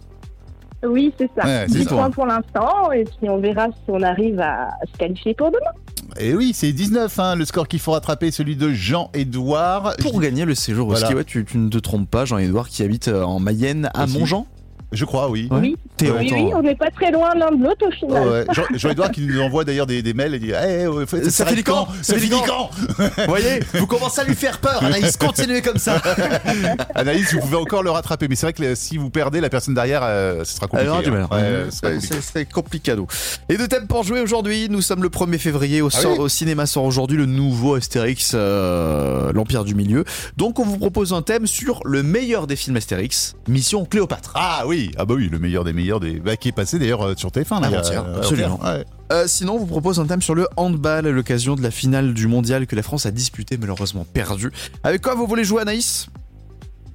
Oui, 0.88 1.14
c'est 1.20 1.30
ça. 1.38 1.46
Ouais, 1.46 1.66
c'est 1.68 1.80
10 1.80 1.84
ça. 1.84 1.90
points 1.90 2.10
pour 2.10 2.26
l'instant, 2.26 2.90
et 2.94 3.04
puis 3.04 3.30
on 3.30 3.40
verra 3.42 3.68
si 3.68 3.90
on 3.90 4.02
arrive 4.02 4.40
à 4.40 4.70
se 4.90 4.98
qualifier 4.98 5.34
pour 5.34 5.48
demain. 5.48 5.72
Et 6.20 6.34
oui, 6.34 6.52
c'est 6.54 6.72
19, 6.72 7.20
hein, 7.20 7.36
le 7.36 7.46
score 7.46 7.68
qu'il 7.68 7.80
faut 7.80 7.92
rattraper, 7.92 8.32
celui 8.32 8.56
de 8.56 8.72
Jean-Édouard. 8.72 9.96
Pour 10.02 10.20
gagner 10.20 10.46
le 10.46 10.56
séjour 10.56 10.88
au 10.88 10.96
ski, 10.96 11.14
ouais, 11.14 11.24
tu, 11.24 11.46
tu 11.46 11.58
ne 11.58 11.70
te 11.70 11.78
trompes 11.78 12.10
pas, 12.10 12.26
Jean-Edouard 12.26 12.70
qui 12.70 12.84
habite 12.84 13.08
euh, 13.08 13.24
en 13.24 13.40
Mayenne 13.40 13.90
à. 13.94 14.08
Montjean. 14.08 14.46
Je 14.92 15.06
crois, 15.06 15.30
oui. 15.30 15.48
Ouais. 15.52 15.60
Oui. 15.62 15.76
T'es 15.98 16.10
Oui, 16.12 16.30
oui, 16.34 16.52
on 16.56 16.62
n'est 16.62 16.76
pas 16.76 16.90
très 16.92 17.12
loin 17.12 17.34
l'un 17.36 17.52
de 17.52 17.64
l'autre 17.64 17.88
au 17.88 17.92
final. 17.92 18.24
Oh, 18.26 18.32
ouais. 18.32 18.46
Jean- 18.54 18.64
Jean-Édouard 18.78 19.12
qui 19.12 19.22
nous 19.22 19.40
envoie 19.40 19.64
d'ailleurs 19.64 19.86
des, 19.88 20.02
des 20.02 20.14
mails 20.14 20.34
et 20.34 20.40
dit 20.40 20.52
Eh, 20.52 20.86
Ça 21.24 21.30
s'arrête 21.32 21.54
finit 21.54 21.64
quand 21.64 21.88
finit 22.04 22.20
finit 22.20 22.42
quand 22.46 22.70
Vous 22.98 23.26
voyez, 23.28 23.60
vous 23.74 23.88
commencez 23.88 24.22
à 24.22 24.24
lui 24.26 24.36
faire 24.36 24.60
peur, 24.60 24.84
Anaïs, 24.84 25.16
continuez 25.18 25.62
comme 25.62 25.78
ça. 25.78 26.02
Anaïs, 26.96 27.34
vous 27.34 27.40
pouvez 27.40 27.56
encore 27.58 27.84
le 27.84 27.92
rattraper, 27.92 28.28
mais 28.28 28.36
c'est 28.36 28.48
vrai 28.48 28.54
que 28.54 28.76
si 28.76 28.98
vous 28.98 29.10
perdez, 29.10 29.40
la 29.42 29.50
personne 29.50 29.74
derrière, 29.74 30.02
euh, 30.04 30.44
ce 30.44 30.56
sera 30.56 30.68
compliqué. 30.68 30.90
Alors, 30.90 31.04
du 31.04 31.12
mal. 31.12 31.22
hein. 31.22 31.28
Ouais, 31.32 31.66
C'est- 31.70 31.82
compliqué. 31.94 32.08
c'est- 32.16 32.22
c'est 32.34 32.46
complicado. 32.52 33.08
Et 33.50 33.58
deux 33.58 33.68
thèmes 33.68 33.88
pour 33.88 34.04
jouer 34.04 34.22
aujourd'hui. 34.22 34.68
Nous 34.70 34.82
sommes 34.82 35.04
le 35.04 35.10
1er 35.10 35.38
février. 35.38 35.82
Au, 35.82 35.88
Ah 35.94 36.02
sort- 36.02 36.12
oui 36.14 36.20
au 36.20 36.28
cinéma 36.30 36.66
sort 36.66 36.84
aujourd'hui 36.84 37.18
le 37.18 37.26
nouveau 37.26 37.76
Astérix, 37.76 38.32
euh, 38.34 39.32
l'Empire 39.34 39.64
du 39.64 39.76
Milieu. 39.76 40.04
Donc, 40.38 40.60
on 40.60 40.64
vous 40.66 40.78
propose 40.78 41.14
un 41.14 41.22
thème 41.22 41.48
sur 41.48 41.82
le 41.86 42.04
meilleur 42.04 42.48
des 42.48 42.56
films 42.56 42.78
Astérix, 42.78 43.36
Mission 43.48 43.86
Cléopâtre. 43.86 44.32
Ah 44.36 44.64
oui, 44.68 44.81
ah 44.98 45.06
bah 45.06 45.14
oui, 45.16 45.30
le 45.30 45.38
meilleur 45.40 45.64
des 45.64 45.74
meilleurs 45.74 46.00
des. 46.00 46.20
Bah, 46.20 46.36
qui 46.38 46.48
est 46.48 46.52
passé 46.54 46.80
d'ailleurs 46.80 47.02
euh, 47.04 47.14
sur 47.16 47.30
TF1 47.30 47.62
là, 47.62 47.68
Avant-hier, 47.68 48.04
euh, 48.08 48.18
absolument. 48.18 48.60
ouais. 48.64 48.86
Euh, 49.12 49.26
sinon, 49.28 49.54
on 49.56 49.58
vous 49.60 49.66
propose 49.68 50.00
un 50.00 50.06
thème 50.08 50.22
sur 50.22 50.34
le 50.36 50.48
handball 50.58 51.06
à 51.06 51.12
l'occasion 51.12 51.56
de 51.56 51.62
la 51.62 51.72
finale 51.72 52.14
du 52.14 52.28
mondial 52.28 52.66
que 52.68 52.76
la 52.76 52.84
France 52.84 53.06
a 53.06 53.12
disputé, 53.12 53.58
malheureusement 53.58 54.06
perdu. 54.06 54.52
Avec 54.84 55.02
quoi 55.02 55.16
vous 55.16 55.28
voulez 55.28 55.44
jouer, 55.44 55.62
Anaïs? 55.62 56.08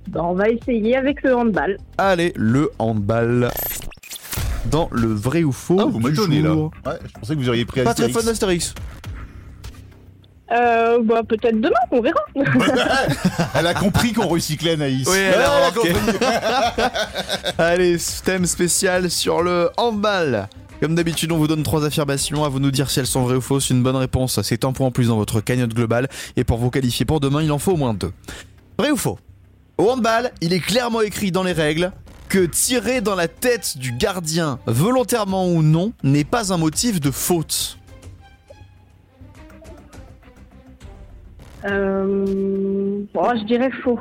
Bon, 0.08 0.22
on 0.30 0.34
va 0.34 0.48
essayer 0.48 0.96
avec 0.96 1.22
le 1.22 1.34
handball. 1.36 1.76
Allez, 1.98 2.32
le 2.36 2.70
handball. 2.78 3.50
Dans 4.70 4.88
le 4.92 5.08
vrai 5.12 5.44
ou 5.44 5.52
faux 5.52 5.76
Ah, 5.80 5.84
vous 5.84 6.00
du 6.00 6.06
m'étonnez 6.10 6.42
là. 6.42 6.50
jour. 6.52 6.70
Ouais, 6.84 6.92
je 7.06 7.12
pensais 7.20 7.34
que 7.34 7.40
vous 7.40 7.48
auriez 7.48 7.64
pris 7.64 7.82
Pas 7.84 7.94
très 7.94 8.04
Astérix. 8.04 8.16
fan 8.18 8.24
d'Astérix. 8.26 8.74
Euh, 10.52 10.98
bah, 11.02 11.22
peut-être 11.26 11.60
demain, 11.60 11.74
on 11.90 12.00
verra. 12.00 12.20
Elle 13.54 13.66
a 13.66 13.74
compris 13.74 14.12
qu'on 14.12 14.28
recyclait 14.28 14.72
Anaïs. 14.72 15.08
Oui, 15.08 15.18
elle 15.18 15.40
a 15.40 15.68
remarqué. 15.68 15.92
Allez, 17.58 17.96
thème 18.24 18.46
spécial 18.46 19.10
sur 19.10 19.42
le 19.42 19.70
handball. 19.76 20.48
Comme 20.80 20.94
d'habitude, 20.94 21.32
on 21.32 21.38
vous 21.38 21.48
donne 21.48 21.62
trois 21.62 21.84
affirmations. 21.84 22.44
À 22.44 22.48
vous 22.48 22.60
nous 22.60 22.70
dire 22.70 22.90
si 22.90 23.00
elles 23.00 23.06
sont 23.06 23.22
vraies 23.22 23.36
ou 23.36 23.40
fausses. 23.40 23.70
Une 23.70 23.82
bonne 23.82 23.96
réponse, 23.96 24.40
c'est 24.42 24.64
un 24.64 24.72
point 24.72 24.86
en 24.86 24.90
plus 24.90 25.08
dans 25.08 25.16
votre 25.16 25.40
cagnotte 25.40 25.74
globale. 25.74 26.08
Et 26.36 26.44
pour 26.44 26.58
vous 26.58 26.70
qualifier 26.70 27.04
pour 27.06 27.18
demain, 27.18 27.42
il 27.42 27.50
en 27.50 27.58
faut 27.58 27.72
au 27.72 27.76
moins 27.76 27.94
deux. 27.94 28.12
Vrai 28.78 28.90
ou 28.90 28.96
faux? 28.96 29.18
Au 29.78 29.90
handball, 29.90 30.30
il 30.40 30.52
est 30.52 30.60
clairement 30.60 31.00
écrit 31.00 31.32
dans 31.32 31.42
les 31.42 31.52
règles 31.52 31.92
que 32.28 32.44
tirer 32.44 33.00
dans 33.00 33.14
la 33.14 33.28
tête 33.28 33.78
du 33.78 33.92
gardien, 33.92 34.58
volontairement 34.66 35.48
ou 35.48 35.62
non, 35.62 35.92
n'est 36.02 36.24
pas 36.24 36.52
un 36.52 36.56
motif 36.56 37.00
de 37.00 37.10
faute. 37.10 37.75
Euh... 41.66 43.02
Bon, 43.14 43.38
je 43.38 43.44
dirais 43.44 43.70
faux. 43.82 43.98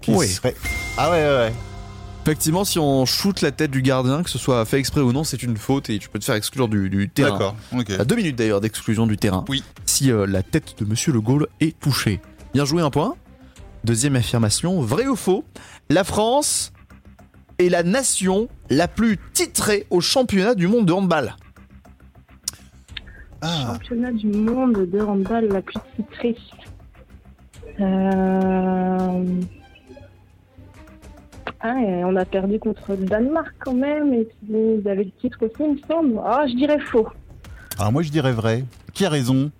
Qui 0.00 0.12
Oui. 0.12 0.26
serait- 0.28 0.54
Ah 0.96 1.10
ouais, 1.10 1.18
ouais, 1.22 1.36
ouais. 1.36 1.52
Effectivement, 2.24 2.64
si 2.64 2.78
on 2.80 3.06
shoot 3.06 3.40
la 3.42 3.52
tête 3.52 3.70
du 3.70 3.82
gardien, 3.82 4.22
que 4.24 4.30
ce 4.30 4.38
soit 4.38 4.64
fait 4.64 4.78
exprès 4.78 5.00
ou 5.00 5.12
non, 5.12 5.22
c'est 5.22 5.42
une 5.44 5.56
faute 5.56 5.90
et 5.90 5.98
tu 6.00 6.08
peux 6.08 6.18
te 6.18 6.24
faire 6.24 6.34
exclure 6.34 6.66
du, 6.68 6.90
du 6.90 7.08
terrain. 7.08 7.30
D'accord, 7.32 7.56
ok. 7.72 7.90
À 7.90 8.04
deux 8.04 8.16
minutes 8.16 8.34
d'ailleurs 8.36 8.60
d'exclusion 8.60 9.06
du 9.06 9.16
terrain. 9.16 9.44
Oui. 9.48 9.62
Si 9.84 10.10
euh, 10.10 10.26
la 10.26 10.42
tête 10.42 10.74
de 10.78 10.84
Monsieur 10.84 11.12
Le 11.12 11.20
Gaulle 11.20 11.46
est 11.60 11.78
touchée. 11.78 12.20
Bien 12.52 12.64
joué, 12.64 12.82
un 12.82 12.90
point. 12.90 13.14
Deuxième 13.84 14.16
affirmation, 14.16 14.80
vrai 14.80 15.06
ou 15.06 15.14
faux? 15.14 15.44
La 15.88 16.02
France 16.02 16.72
est 17.60 17.68
la 17.68 17.84
nation 17.84 18.48
la 18.70 18.88
plus 18.88 19.18
titrée 19.32 19.86
au 19.90 20.00
championnat 20.00 20.54
du 20.56 20.66
monde 20.66 20.86
de 20.86 20.92
handball. 20.92 21.36
Ah, 23.42 23.72
Championnat 23.72 24.12
du 24.12 24.26
monde 24.28 24.86
de 24.90 25.00
handball 25.00 25.48
la 25.48 25.62
plus 25.62 25.78
titrée. 25.96 26.36
Euh... 27.80 29.24
Ah, 31.60 31.80
et 31.80 32.04
on 32.04 32.14
a 32.16 32.24
perdu 32.24 32.58
contre 32.58 32.92
le 32.92 33.04
Danemark 33.06 33.54
quand 33.58 33.74
même, 33.74 34.12
et 34.14 34.24
puis 34.24 34.78
ils 34.78 34.88
avaient 34.88 35.04
le 35.04 35.10
titre 35.10 35.38
aussi, 35.42 35.54
il 35.60 35.72
me 35.74 35.78
semble. 35.88 36.20
Ah, 36.24 36.44
je 36.48 36.54
dirais 36.54 36.78
faux. 36.78 37.08
alors 37.78 37.92
moi 37.92 38.02
je 38.02 38.10
dirais 38.10 38.32
vrai. 38.32 38.64
Qui 38.92 39.04
a 39.04 39.08
raison? 39.08 39.50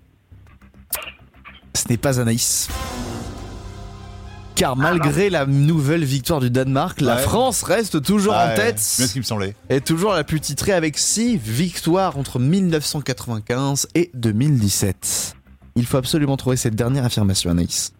Ce 1.74 1.88
n'est 1.88 1.98
pas 1.98 2.20
Anaïs. 2.20 2.68
Car 4.56 4.74
malgré 4.74 5.28
la 5.30 5.44
nouvelle 5.46 6.04
victoire 6.04 6.40
du 6.40 6.50
Danemark, 6.50 7.00
la 7.02 7.16
Ouais. 7.16 7.22
France 7.22 7.62
reste 7.62 8.02
toujours 8.02 8.32
Ah 8.34 8.46
en 8.46 8.48
ouais, 8.48 8.54
tête. 8.54 8.78
C'est 8.78 9.02
bien 9.02 9.06
ce 9.08 9.12
qui 9.12 9.18
me 9.18 9.24
semblait. 9.24 9.54
est 9.68 9.86
toujours 9.86 10.12
la 10.14 10.24
plus 10.24 10.40
titrée 10.40 10.72
avec 10.72 10.96
6 10.98 11.36
victoires 11.36 12.16
entre 12.18 12.38
1995 12.38 13.88
et 13.94 14.10
2017. 14.14 15.36
Il 15.76 15.84
faut 15.84 15.98
absolument 15.98 16.38
trouver 16.38 16.56
cette 16.56 16.74
dernière 16.74 17.04
affirmation, 17.04 17.50
Anaïs. 17.50 17.92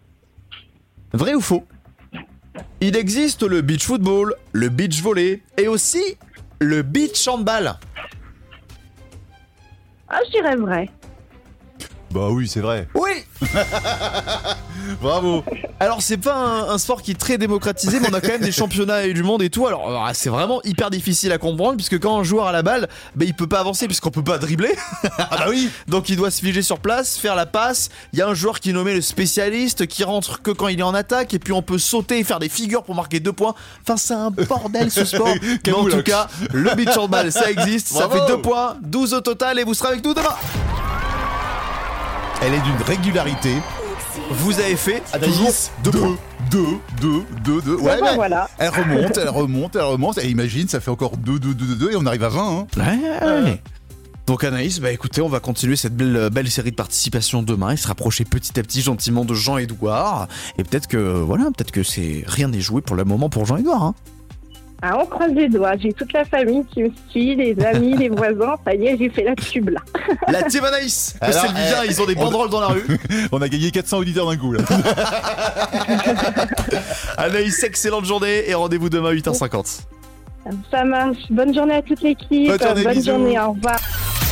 Vrai 1.13 1.35
ou 1.35 1.41
faux? 1.41 1.63
Il 2.81 2.95
existe 2.97 3.43
le 3.43 3.61
beach 3.61 3.85
football, 3.85 4.33
le 4.51 4.69
beach 4.69 4.99
volley 5.01 5.43
et 5.57 5.67
aussi 5.67 6.01
le 6.59 6.81
beach 6.81 7.27
handball. 7.27 7.75
Ah, 10.09 10.17
je 10.25 10.31
dirais 10.31 10.55
vrai. 10.55 10.89
Bah 12.09 12.29
oui, 12.31 12.47
c'est 12.47 12.61
vrai. 12.61 12.87
Oui 12.95 13.11
Bravo. 15.01 15.43
Alors 15.79 16.01
c'est 16.01 16.17
pas 16.17 16.35
un, 16.35 16.69
un 16.69 16.77
sport 16.77 17.01
qui 17.01 17.11
est 17.11 17.19
très 17.19 17.37
démocratisé, 17.37 17.99
mais 17.99 18.07
on 18.09 18.13
a 18.13 18.21
quand 18.21 18.29
même 18.29 18.41
des 18.41 18.51
championnats 18.51 19.05
et 19.05 19.13
du 19.13 19.23
monde 19.23 19.43
et 19.43 19.49
tout. 19.49 19.67
Alors 19.67 19.89
euh, 19.89 20.09
c'est 20.13 20.29
vraiment 20.29 20.61
hyper 20.63 20.89
difficile 20.89 21.31
à 21.31 21.37
comprendre 21.37 21.75
puisque 21.75 21.99
quand 21.99 22.17
un 22.17 22.23
joueur 22.23 22.47
a 22.47 22.51
la 22.51 22.63
balle, 22.63 22.87
bah, 23.15 23.25
il 23.25 23.33
peut 23.33 23.47
pas 23.47 23.59
avancer 23.59 23.87
puisqu'on 23.87 24.09
peut 24.09 24.23
pas 24.23 24.37
dribbler. 24.37 24.75
Ah 25.17 25.27
bah 25.31 25.45
oui. 25.49 25.69
Donc 25.87 26.09
il 26.09 26.15
doit 26.15 26.31
se 26.31 26.41
figer 26.41 26.61
sur 26.61 26.79
place, 26.79 27.17
faire 27.17 27.35
la 27.35 27.45
passe. 27.45 27.89
Il 28.13 28.19
y 28.19 28.21
a 28.21 28.27
un 28.27 28.33
joueur 28.33 28.59
qui 28.59 28.71
est 28.71 28.73
nommé 28.73 28.93
le 28.93 29.01
spécialiste 29.01 29.87
qui 29.87 30.03
rentre 30.03 30.41
que 30.41 30.51
quand 30.51 30.67
il 30.67 30.79
est 30.79 30.83
en 30.83 30.95
attaque 30.95 31.33
et 31.33 31.39
puis 31.39 31.53
on 31.53 31.61
peut 31.61 31.77
sauter 31.77 32.19
et 32.19 32.23
faire 32.23 32.39
des 32.39 32.49
figures 32.49 32.83
pour 32.83 32.95
marquer 32.95 33.19
deux 33.19 33.33
points. 33.33 33.53
Enfin 33.83 33.97
c'est 33.97 34.13
un 34.13 34.31
bordel 34.31 34.89
ce 34.89 35.05
sport. 35.05 35.27
Mais 35.65 35.73
en 35.73 35.85
tout 35.85 36.03
cas, 36.03 36.27
le 36.53 36.73
beach 36.75 36.97
handball 36.97 37.31
ça 37.31 37.51
existe, 37.51 37.87
ça 37.89 38.09
fait 38.09 38.25
deux 38.27 38.41
points, 38.41 38.77
12 38.81 39.13
au 39.13 39.21
total 39.21 39.59
et 39.59 39.63
vous 39.63 39.73
serez 39.73 39.89
avec 39.89 40.03
nous 40.03 40.13
demain. 40.13 40.35
Elle 42.41 42.53
est 42.53 42.61
d'une 42.61 42.81
régularité. 42.85 43.55
Vous 44.29 44.59
avez 44.59 44.75
fait 44.75 45.01
Anaïs, 45.13 45.71
deux 45.83 45.91
deux, 45.91 45.99
points. 45.99 46.17
deux, 46.51 46.65
deux, 47.01 47.23
deux, 47.43 47.61
deux. 47.61 47.75
Ouais, 47.75 47.91
Ah 47.93 47.97
bah 48.01 48.07
mais 48.11 48.15
voilà. 48.15 48.49
elle 48.57 48.69
remonte, 48.69 49.17
elle 49.17 49.29
remonte, 49.29 49.75
elle 49.75 49.81
remonte. 49.83 50.17
Et 50.19 50.29
imagine, 50.29 50.67
ça 50.67 50.79
fait 50.79 50.91
encore 50.91 51.17
deux, 51.17 51.39
deux, 51.39 51.53
deux, 51.53 51.65
deux, 51.65 51.75
deux, 51.75 51.91
et 51.91 51.95
on 51.95 52.05
arrive 52.05 52.23
à 52.23 52.29
20. 52.29 52.41
Hein. 52.59 52.67
Ouais, 52.77 53.43
ouais. 53.43 53.61
Donc 54.25 54.43
Anaïs, 54.43 54.79
bah 54.81 54.91
écoutez, 54.91 55.21
on 55.21 55.29
va 55.29 55.39
continuer 55.39 55.77
cette 55.77 55.95
belle, 55.95 56.29
belle 56.29 56.51
série 56.51 56.71
de 56.71 56.75
participation 56.75 57.41
demain 57.41 57.71
et 57.71 57.77
se 57.77 57.87
rapprocher 57.87 58.25
petit 58.25 58.59
à 58.59 58.63
petit 58.63 58.81
gentiment 58.81 59.23
de 59.23 59.33
Jean-Édouard. 59.33 60.27
Et 60.57 60.63
peut-être 60.65 60.87
que, 60.87 60.97
voilà, 60.97 61.45
peut-être 61.45 61.71
que 61.71 61.83
c'est 61.83 62.23
rien 62.27 62.49
n'est 62.49 62.59
joué 62.59 62.81
pour 62.81 62.97
le 62.97 63.05
moment 63.05 63.29
pour 63.29 63.45
Jean-Édouard. 63.45 63.83
Hein. 63.83 63.95
Ah, 64.81 64.97
on 65.01 65.05
croise 65.07 65.31
les 65.33 65.49
doigts. 65.49 65.75
J'ai 65.77 65.91
toute 65.91 66.13
la 66.13 66.23
famille 66.23 66.63
qui 66.71 66.83
me 66.83 66.89
suit, 67.09 67.35
les 67.35 67.57
amis, 67.65 67.95
les 67.97 68.09
voisins. 68.09 68.55
Ça 68.63 68.75
y 68.75 68.85
est, 68.85 68.97
j'ai 68.97 69.09
fait 69.09 69.23
la 69.23 69.35
tube 69.35 69.69
là. 69.69 69.79
La 70.27 70.43
team 70.43 70.63
Anaïs 70.63 71.15
Alors, 71.19 71.41
c'est 71.41 71.47
le 71.47 71.53
bien, 71.53 71.83
eh, 71.83 71.87
ils 71.87 72.01
ont 72.01 72.05
des 72.05 72.15
on- 72.17 72.23
banderoles 72.25 72.49
dans 72.49 72.61
la 72.61 72.67
rue. 72.67 72.85
On 73.31 73.41
a 73.41 73.49
gagné 73.49 73.71
400 73.71 73.97
auditeurs 73.99 74.29
d'un 74.29 74.37
coup 74.37 74.53
là. 74.53 74.61
Anaïs, 77.17 77.63
excellente 77.63 78.05
journée 78.05 78.49
et 78.49 78.53
rendez-vous 78.53 78.89
demain 78.89 79.09
à 79.09 79.13
8h50. 79.13 79.81
Ça 80.71 80.83
marche. 80.83 81.17
Bonne 81.29 81.53
journée 81.53 81.75
à 81.75 81.81
toute 81.81 82.01
l'équipe. 82.01 82.51
Bonne 82.83 83.03
journée, 83.03 83.39
au 83.39 83.51
revoir. 83.51 83.79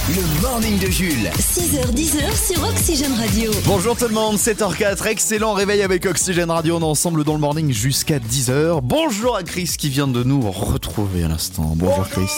Le 0.07 0.41
morning 0.41 0.77
de 0.79 0.87
Jules. 0.91 1.29
6h10 1.39 2.53
sur 2.53 2.63
Oxygène 2.63 3.13
Radio. 3.13 3.51
Bonjour 3.65 3.95
tout 3.97 4.07
le 4.07 4.13
monde, 4.13 4.35
7h04, 4.37 5.07
excellent 5.07 5.53
réveil 5.53 5.81
avec 5.81 6.05
Oxygène 6.05 6.51
Radio, 6.51 6.77
on 6.77 6.81
est 6.81 6.83
ensemble 6.83 7.23
dans 7.23 7.33
le 7.33 7.39
morning 7.39 7.71
jusqu'à 7.73 8.19
10h. 8.19 8.81
Bonjour 8.83 9.35
à 9.35 9.43
Chris 9.43 9.73
qui 9.77 9.89
vient 9.89 10.07
de 10.07 10.23
nous 10.23 10.41
retrouver 10.51 11.23
à 11.23 11.27
l'instant. 11.27 11.73
Bonjour, 11.75 12.07
Chris. 12.07 12.29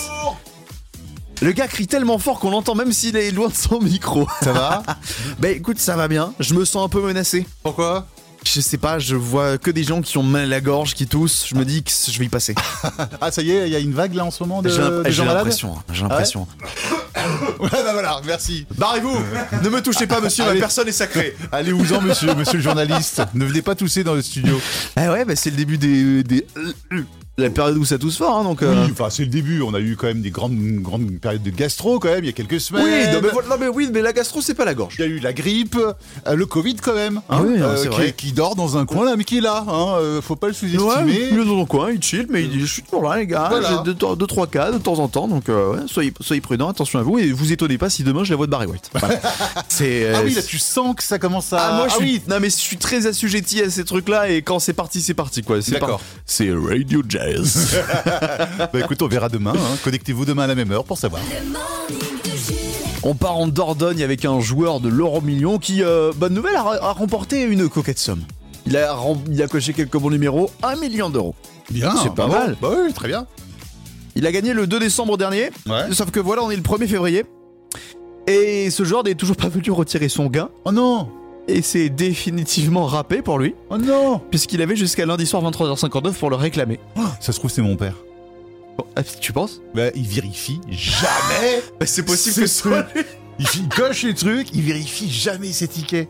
Le 1.41 1.51
gars 1.51 1.67
crie 1.67 1.87
tellement 1.87 2.17
fort 2.19 2.39
qu'on 2.39 2.51
l'entend 2.51 2.73
même 2.73 2.91
s'il 2.93 3.15
est 3.17 3.31
loin 3.31 3.49
de 3.49 3.53
son 3.55 3.79
micro. 3.81 4.27
Ça 4.41 4.53
va 4.53 4.83
Bah 5.39 5.49
écoute, 5.49 5.79
ça 5.79 5.95
va 5.97 6.07
bien, 6.07 6.33
je 6.39 6.53
me 6.53 6.63
sens 6.65 6.85
un 6.85 6.89
peu 6.89 7.01
menacé. 7.05 7.45
Pourquoi? 7.63 8.07
Je 8.45 8.61
sais 8.61 8.77
pas, 8.77 8.97
je 8.97 9.15
vois 9.15 9.57
que 9.57 9.71
des 9.71 9.83
gens 9.83 10.01
qui 10.01 10.17
ont 10.17 10.23
mal 10.23 10.43
à 10.43 10.45
la 10.45 10.61
gorge, 10.61 10.93
qui 10.93 11.05
toussent, 11.05 11.45
je 11.49 11.55
me 11.55 11.65
dis 11.65 11.83
que 11.83 11.91
je 11.91 12.17
vais 12.17 12.25
y 12.25 12.29
passer. 12.29 12.55
Ah 13.19 13.29
ça 13.31 13.41
y 13.41 13.51
est, 13.51 13.67
il 13.67 13.73
y 13.73 13.75
a 13.75 13.79
une 13.79 13.93
vague 13.93 14.13
là 14.13 14.23
en 14.25 14.31
ce 14.31 14.41
moment 14.43 14.61
de, 14.61 14.69
J'ai 14.69 14.77
de 14.77 15.03
j'ai 15.05 15.11
gens 15.11 15.25
malades? 15.25 15.39
l'impression, 15.39 15.75
hein, 15.77 15.83
j'ai 15.91 16.03
l'impression. 16.03 16.47
Ouais, 16.61 16.96
bah 17.59 17.69
voilà, 17.93 18.21
merci. 18.25 18.65
Barrez-vous 18.77 19.17
Ne 19.63 19.69
me 19.69 19.81
touchez 19.81 20.07
pas 20.07 20.21
monsieur, 20.21 20.45
ma 20.45 20.55
personne 20.55 20.87
est 20.87 20.91
sacrée. 20.91 21.35
Allez-vous-en 21.51 22.01
monsieur, 22.01 22.33
monsieur 22.35 22.57
le 22.57 22.63
journaliste. 22.63 23.21
Ne 23.33 23.45
venez 23.45 23.61
pas 23.61 23.75
tousser 23.75 24.03
dans 24.03 24.13
le 24.15 24.21
studio. 24.21 24.59
Ah 24.95 25.11
ouais, 25.11 25.25
bah 25.25 25.35
c'est 25.35 25.49
le 25.49 25.55
début 25.57 25.77
des, 25.77 26.23
des- 26.23 26.45
La 27.39 27.51
période 27.51 27.77
où 27.77 27.85
ça 27.85 27.99
tousse 27.99 28.17
fort, 28.17 28.35
hein, 28.35 28.43
donc... 28.43 28.63
euh, 28.63 28.85
Oui, 28.85 28.89
enfin 28.91 29.11
c'est 29.11 29.21
le 29.21 29.29
début. 29.29 29.61
On 29.61 29.75
a 29.75 29.79
eu 29.79 29.95
quand 29.95 30.07
même 30.07 30.21
des 30.23 30.31
grandes, 30.31 30.57
grandes 30.81 31.19
périodes 31.21 31.43
de 31.43 31.51
gastro 31.51 31.99
quand 31.99 32.07
même, 32.07 32.23
il 32.23 32.25
y 32.25 32.29
a 32.29 32.33
quelques 32.33 32.59
semaines. 32.59 32.83
Oui, 32.83 33.13
non 33.13 33.19
mais, 33.21 33.29
voilà, 33.31 33.49
non, 33.49 33.55
mais 33.59 33.67
oui, 33.67 33.89
mais 33.93 34.01
la 34.01 34.11
gastro 34.11 34.41
c'est 34.41 34.55
pas 34.55 34.65
la 34.65 34.73
gorge. 34.73 34.95
Il 34.97 35.01
y 35.01 35.03
a 35.03 35.07
eu 35.07 35.19
la 35.19 35.33
grippe, 35.33 35.75
euh, 35.77 36.33
le 36.35 36.47
Covid 36.47 36.77
quand 36.77 36.95
même, 36.95 37.17
hein, 37.17 37.21
Ah 37.29 37.41
oui, 37.43 37.59
c'est 37.75 37.89
qui, 37.89 37.95
vrai. 37.95 38.13
qui 38.17 38.31
dort 38.31 38.55
dans 38.55 38.77
un 38.77 38.87
coin 38.87 39.05
là, 39.05 39.15
mais 39.15 39.23
qui 39.23 39.37
est 39.37 39.41
là, 39.41 39.63
hein, 39.67 39.97
euh, 39.99 40.19
faut 40.19 40.35
pas 40.35 40.47
le 40.47 40.53
sous-estimer. 40.53 41.27
il 41.31 41.37
est 41.39 41.45
dans 41.45 41.59
le 41.59 41.65
coin, 41.65 41.91
il 41.91 42.01
chill, 42.01 42.25
mais 42.27 42.41
il 42.41 42.49
dit 42.49 42.59
je 42.59 42.65
suis 42.65 42.81
toujours 42.81 43.03
là 43.07 43.17
les 43.17 43.27
gars, 43.27 43.49
Voilà. 43.51 43.69
j'ai 43.69 43.83
deux, 43.83 43.93
deux, 43.93 44.15
deux, 44.15 44.25
trois 44.25 44.47
cas 44.47 44.71
de 44.71 44.79
temps 44.79 44.97
en 44.97 45.07
temps, 45.07 45.27
donc 45.27 45.47
euh, 45.49 45.73
ouais, 45.73 45.79
soyez, 45.85 46.11
soyez 46.21 46.41
prudents, 46.41 46.69
attention 46.69 46.97
à 46.97 47.03
vous, 47.03 47.19
et 47.19 47.31
vous 47.31 47.51
étonnez 47.51 47.77
pas 47.77 47.91
si 47.91 48.01
demain 48.01 48.23
je 48.23 48.31
la 48.31 48.37
vois 48.37 48.47
de 48.47 48.51
Barry 48.51 48.65
White. 48.65 48.89
Voilà. 48.95 49.19
c'est... 49.67 50.05
euh, 50.05 50.13
ah 50.15 50.21
oui, 50.25 50.33
là 50.33 50.41
tu 50.41 50.57
sens 50.57 50.95
que 50.95 51.03
ça 51.03 51.19
commence 51.19 51.53
à. 51.53 51.59
Ah, 51.59 51.77
moi 51.77 51.87
je 51.87 51.93
suis... 51.97 52.03
oui, 52.03 52.21
Non 52.27 52.37
mais 52.41 52.49
je 52.49 52.55
suis 52.55 52.77
très 52.77 53.05
assujetti 53.05 53.61
à 53.61 53.69
ces 53.69 53.85
trucs 53.85 54.09
là 54.09 54.27
et 54.27 54.41
quand 54.41 54.57
c'est 54.57 54.73
parti 54.73 55.01
c'est 55.01 55.13
parti 55.13 55.43
quoi. 55.43 55.61
C'est 55.61 55.73
D'accord. 55.73 55.99
par- 55.99 56.01
C'est 56.25 56.49
Radio 56.51 57.03
Jazz. 57.07 57.26
bah 58.73 58.79
écoute, 58.79 59.01
on 59.01 59.07
verra 59.07 59.29
demain. 59.29 59.53
hein. 59.55 59.77
Connectez-vous 59.83 60.25
demain 60.25 60.43
à 60.43 60.47
la 60.47 60.55
même 60.55 60.71
heure 60.71 60.83
pour 60.83 60.97
savoir. 60.97 61.21
On 63.03 63.13
part 63.15 63.37
en 63.37 63.47
Dordogne 63.47 64.03
avec 64.03 64.25
un 64.25 64.39
joueur 64.39 64.79
de 64.79 64.89
l'euro 64.89 65.21
million 65.21 65.59
qui, 65.59 65.83
euh, 65.83 66.11
bonne 66.15 66.33
nouvelle, 66.33 66.55
a, 66.55 66.61
a 66.81 66.91
remporté 66.93 67.43
une 67.43 67.69
coquette 67.69 67.99
somme. 67.99 68.21
Il 68.65 68.75
a, 68.75 68.93
rem- 68.93 69.23
il 69.31 69.41
a 69.41 69.47
coché 69.47 69.73
quelques 69.73 69.97
bons 69.97 70.09
numéros, 70.09 70.49
1 70.63 70.75
million 70.77 71.09
d'euros. 71.09 71.35
Bien, 71.69 71.93
C'est 72.01 72.13
pas 72.13 72.27
mal. 72.27 72.57
Bah 72.61 72.69
oui, 72.85 72.91
très 72.93 73.07
bien. 73.07 73.25
Il 74.15 74.25
a 74.25 74.31
gagné 74.31 74.53
le 74.53 74.67
2 74.67 74.79
décembre 74.79 75.17
dernier, 75.17 75.51
Ouais. 75.67 75.93
sauf 75.93 76.11
que 76.11 76.19
voilà, 76.19 76.43
on 76.43 76.49
est 76.51 76.55
le 76.55 76.61
1er 76.63 76.87
février. 76.87 77.23
Et 78.27 78.69
ce 78.71 78.83
joueur 78.83 79.03
n'est 79.03 79.15
toujours 79.15 79.37
pas 79.37 79.47
venu 79.47 79.71
retirer 79.71 80.09
son 80.09 80.25
gain, 80.25 80.49
Oh 80.65 80.71
non, 80.73 81.07
et 81.47 81.61
c'est 81.61 81.89
définitivement 81.89 82.85
râpé 82.85 83.21
pour 83.21 83.39
lui, 83.39 83.55
oh 83.69 83.77
non. 83.77 84.19
puisqu'il 84.29 84.61
avait 84.61 84.75
jusqu'à 84.75 85.05
lundi 85.05 85.25
soir 85.25 85.43
23h59 85.49 86.13
pour 86.13 86.29
le 86.29 86.35
réclamer. 86.35 86.79
Ça 87.19 87.31
se 87.31 87.39
trouve 87.39 87.51
c'est 87.51 87.61
mon 87.61 87.75
père. 87.75 87.95
Bon, 88.77 88.85
ah, 88.95 89.03
tu 89.03 89.33
penses? 89.33 89.61
Bah 89.73 89.89
il 89.95 90.07
vérifie 90.07 90.59
jamais. 90.69 91.61
Bah, 91.79 91.85
C'est 91.85 92.03
possible 92.03 92.35
que 92.35 92.47
ce 92.47 92.59
soit 92.61 92.85
lui. 92.93 93.03
Il 93.39 93.69
coche 93.69 94.03
les 94.03 94.13
trucs, 94.13 94.53
il 94.53 94.61
vérifie 94.61 95.09
jamais 95.11 95.51
ses 95.51 95.67
tickets. 95.67 96.07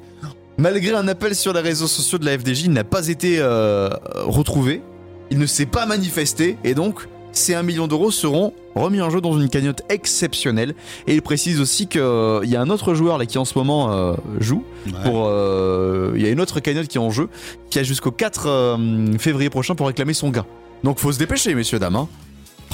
Malgré 0.58 0.94
un 0.96 1.08
appel 1.08 1.36
sur 1.36 1.54
les 1.54 1.60
réseaux 1.62 1.88
sociaux 1.88 2.18
de 2.18 2.26
la 2.26 2.38
FDJ, 2.38 2.64
il 2.64 2.72
n'a 2.72 2.84
pas 2.84 3.08
été 3.10 3.38
euh, 3.40 3.90
retrouvé. 4.26 4.82
Il 5.30 5.38
ne 5.38 5.46
s'est 5.46 5.66
pas 5.66 5.86
manifesté 5.86 6.58
et 6.64 6.74
donc 6.74 7.08
ces 7.38 7.54
1 7.54 7.64
million 7.64 7.88
d'euros 7.88 8.12
seront 8.12 8.54
remis 8.76 9.02
en 9.02 9.10
jeu 9.10 9.22
dans 9.22 9.40
une 9.40 9.50
cagnotte 9.50 9.82
exceptionnelle. 9.90 10.76
Et 11.08 11.16
il 11.16 11.22
précise 11.22 11.62
aussi 11.62 11.88
qu'il 11.88 12.02
y 12.02 12.56
a 12.56 12.62
un 12.62 12.70
autre 12.70 12.94
joueur 12.94 13.18
là 13.18 13.26
qui 13.26 13.38
en 13.38 13.46
ce 13.46 13.58
moment 13.58 13.92
euh, 13.92 14.14
joue. 14.40 14.64
Pour, 15.04 15.26
euh, 15.28 16.14
il 16.16 16.22
y 16.22 16.26
a 16.26 16.30
une 16.30 16.42
autre 16.42 16.60
cagnotte 16.60 16.88
qui 16.88 16.98
est 16.98 17.02
en 17.02 17.12
jeu, 17.12 17.30
qui 17.70 17.80
a 17.80 17.84
jusqu'au 17.84 18.12
4 18.12 18.48
euh, 18.48 19.18
février 19.18 19.50
prochain 19.50 19.76
pour 19.76 19.88
réclamer 19.88 20.14
son 20.14 20.30
gain. 20.30 20.46
Donc 20.84 21.00
faut 21.00 21.12
se 21.12 21.20
dépêcher, 21.20 21.56
messieurs 21.56 21.80
dames. 21.80 21.96
Hein. 21.96 22.08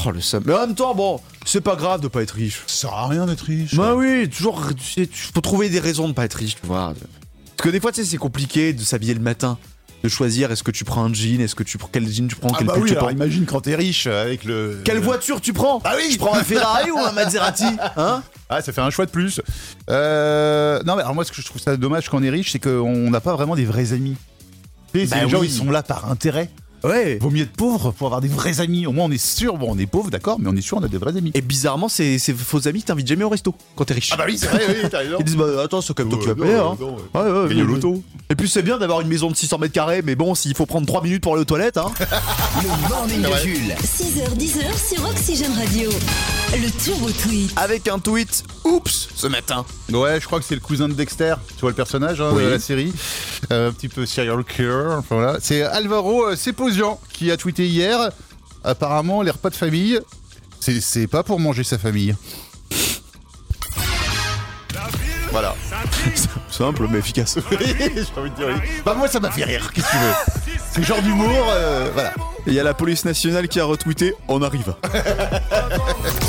Oh 0.06 0.12
le 0.12 0.22
seum. 0.22 0.44
Mais 0.46 0.54
en 0.54 0.60
même 0.62 0.76
temps, 0.76 0.96
bon, 0.96 1.20
c'est 1.46 1.62
pas 1.62 1.76
grave 1.76 2.02
de 2.02 2.08
pas 2.08 2.24
être 2.24 2.32
riche. 2.32 2.64
Ça 2.68 2.88
sert 2.88 2.94
à 2.94 3.08
rien 3.08 3.26
d'être 3.26 3.42
riche. 3.42 3.76
Bah 3.76 3.96
oui, 3.96 4.28
toujours, 4.28 4.62
tu 4.76 4.84
sais, 4.84 5.08
tu- 5.08 5.28
faut 5.34 5.42
trouver 5.42 5.70
des 5.70 5.80
raisons 5.80 6.08
de 6.08 6.14
pas 6.14 6.26
être 6.26 6.34
riche, 6.34 6.56
tu 6.60 6.66
vois. 6.68 6.94
Parce 7.56 7.68
que 7.68 7.70
des 7.70 7.80
fois, 7.80 7.92
tu 7.92 8.02
sais, 8.04 8.10
c'est 8.10 8.18
compliqué 8.18 8.74
de 8.74 8.82
s'habiller 8.82 9.14
le 9.14 9.20
matin, 9.20 9.58
de 10.04 10.10
choisir 10.10 10.52
est-ce 10.52 10.64
que 10.64 10.72
tu 10.72 10.84
prends 10.84 11.06
un 11.06 11.14
jean, 11.14 11.40
est-ce 11.42 11.56
que 11.56 11.64
tu 11.64 11.78
prends 11.78 11.90
quel 11.92 12.08
jean 12.08 12.28
tu 12.28 12.36
prends, 12.36 12.50
Ah 12.52 12.56
quel 12.58 12.68
bah 12.68 12.74
pull 12.74 12.84
oui, 12.84 12.90
tu 12.90 12.96
prends. 12.96 13.10
imagine 13.10 13.46
quand 13.46 13.62
t'es 13.62 13.76
riche 13.76 14.06
euh, 14.06 14.24
avec 14.24 14.44
le... 14.44 14.82
Quelle 14.84 15.00
voiture 15.00 15.40
tu 15.40 15.54
prends 15.54 15.82
Ah 15.86 15.94
oui 15.98 16.10
Tu 16.12 16.18
prends 16.18 16.36
un 16.36 16.44
Ferrari 16.44 16.92
ou 16.92 16.98
un 17.00 17.14
Maserati 17.14 17.64
Hein 17.96 18.22
Ah, 18.50 18.62
ça 18.62 18.74
fait 18.74 18.82
un 18.82 18.90
choix 18.90 19.06
de 19.06 19.12
plus. 19.12 19.40
Euh, 19.90 20.82
non, 20.86 20.96
mais 20.98 21.02
alors 21.04 21.16
moi, 21.16 21.24
ce 21.24 21.32
que 21.32 21.42
je 21.42 21.46
trouve 21.46 21.62
ça 21.62 21.78
dommage 21.78 22.10
quand 22.10 22.18
on 22.20 22.24
est 22.24 22.30
riche, 22.30 22.52
c'est 22.52 22.60
qu'on 22.60 23.10
n'a 23.10 23.22
pas 23.22 23.34
vraiment 23.34 23.56
des 23.56 23.66
vrais 23.66 23.94
amis. 23.94 24.18
Bah 24.94 25.00
les 25.24 25.30
gens, 25.30 25.42
ils 25.42 25.50
sont 25.52 25.72
là 25.72 25.82
par 25.82 26.12
intérêt. 26.12 26.50
Ouais. 26.84 27.18
Vaut 27.20 27.30
mieux 27.30 27.44
être 27.44 27.52
pauvre 27.54 27.92
pour 27.92 28.08
avoir 28.08 28.22
des 28.22 28.28
vrais 28.28 28.60
amis. 28.60 28.86
Au 28.86 28.92
moins, 28.92 29.06
on 29.06 29.12
est 29.12 29.24
sûr, 29.24 29.58
bon, 29.58 29.68
on 29.70 29.78
est 29.78 29.86
pauvre, 29.86 30.10
d'accord, 30.10 30.38
mais 30.40 30.50
on 30.50 30.56
est 30.56 30.62
sûr, 30.62 30.78
on 30.78 30.84
a 30.84 30.88
des 30.88 30.98
vrais 30.98 31.16
amis. 31.16 31.32
Et 31.34 31.42
bizarrement, 31.42 31.88
ces, 31.88 32.20
ces 32.20 32.34
faux 32.34 32.68
amis 32.68 32.84
t'invitent 32.84 33.08
jamais 33.08 33.24
au 33.24 33.30
resto 33.30 33.56
quand 33.76 33.86
t'es 33.86 33.94
riche. 33.94 34.10
Ah 34.12 34.18
bah 34.18 34.26
oui, 34.28 34.38
c'est 34.38 34.48
vrai, 34.48 34.64
oui, 34.68 34.90
t'as 34.90 35.00
raison. 35.00 35.16
Ils 35.20 35.26
disent 35.26 35.38
bah 35.38 35.46
attends, 35.64 35.82
c'est 35.82 35.94
quand 35.94 36.04
même 36.04 36.12
toi 36.12 36.22
qui 36.22 36.28
vas 36.28 36.36
payer. 36.36 36.56
Hein. 36.56 36.78
Ouais, 37.14 37.22
ouais, 37.22 37.48
Gagne 37.50 37.58
ouais, 37.58 37.64
au 37.64 37.76
loto. 37.76 38.04
Et 38.30 38.36
puis 38.36 38.50
c'est 38.50 38.64
bien 38.64 38.78
d'avoir 38.78 39.02
une 39.02 39.08
maison 39.08 39.30
de 39.30 39.36
600 39.36 39.58
mètres 39.60 39.74
carrés, 39.74 40.02
mais 40.04 40.16
bon, 40.16 40.36
s'il 40.36 40.56
faut 40.56 40.66
prendre 40.66 40.86
3 40.88 41.04
minutes 41.04 41.24
pour 41.24 41.34
aller 41.34 41.42
aux 41.42 41.46
toilettes, 41.46 41.78
hein. 41.78 41.92
Le 42.62 42.90
morning 42.90 43.22
de 43.22 43.38
Jules. 43.44 43.76
6h, 43.82 44.38
10h 44.38 44.94
sur 44.96 45.06
Oxygène 45.10 45.54
Radio. 45.54 45.90
Le 46.54 46.70
Turbo 46.84 47.10
Tweet. 47.12 47.52
Avec 47.56 47.88
un 47.88 48.00
tweet, 48.00 48.44
oups, 48.66 49.10
ce 49.16 49.28
matin. 49.28 49.66
Ouais, 49.92 50.20
je 50.20 50.26
crois 50.26 50.40
que 50.40 50.46
c'est 50.46 50.56
le 50.56 50.62
cousin 50.62 50.88
de 50.90 50.94
Dexter. 50.94 51.36
Tu 51.56 51.62
vois 51.62 51.70
le 51.72 51.76
personnage 51.76 52.22
hein, 52.22 52.30
Oui. 52.34 52.44
de 52.44 52.50
la 52.50 52.60
série. 52.60 52.94
Euh, 53.52 53.70
un 53.70 53.74
petit 53.74 53.90
peu 53.90 54.06
serial 54.06 54.44
killer. 54.44 54.96
Enfin, 54.98 55.16
voilà. 55.16 55.38
C'est 55.42 55.62
Alvaro 55.64 56.26
euh, 56.30 56.36
Seposian 56.36 57.00
qui 57.12 57.32
a 57.32 57.38
tweeté 57.38 57.68
hier. 57.68 58.12
Apparemment, 58.64 59.22
les 59.22 59.32
repas 59.32 59.50
de 59.50 59.56
famille, 59.56 60.00
c'est- 60.60 61.08
pas 61.08 61.24
pour 61.24 61.40
manger 61.40 61.64
sa 61.64 61.78
famille. 61.78 62.16
Voilà. 65.32 65.56
Simple 66.52 66.88
mais 66.92 67.00
efficace. 67.00 67.38
J'ai 67.52 68.20
envie 68.20 68.30
de 68.30 68.36
dire 68.36 68.48
oui. 68.50 68.70
Bah 68.86 68.94
moi 68.94 69.08
ça 69.08 69.20
m'a 69.20 69.32
fait 69.32 69.44
rire, 69.46 69.72
qu'est-ce 69.74 69.88
que 69.88 69.92
tu 69.92 69.98
veux? 69.98 70.14
C'est 70.72 70.80
le 70.82 70.86
genre 70.86 71.02
d'humour, 71.02 71.46
euh, 71.50 71.90
voilà. 71.94 72.10
Et 72.46 72.50
il 72.52 72.54
y 72.54 72.60
a 72.60 72.64
la 72.64 72.76
police 72.76 73.04
nationale 73.04 73.48
qui 73.48 73.60
a 73.60 73.66
retweeté, 73.66 74.14
on 74.28 74.42
arrive. 74.44 74.76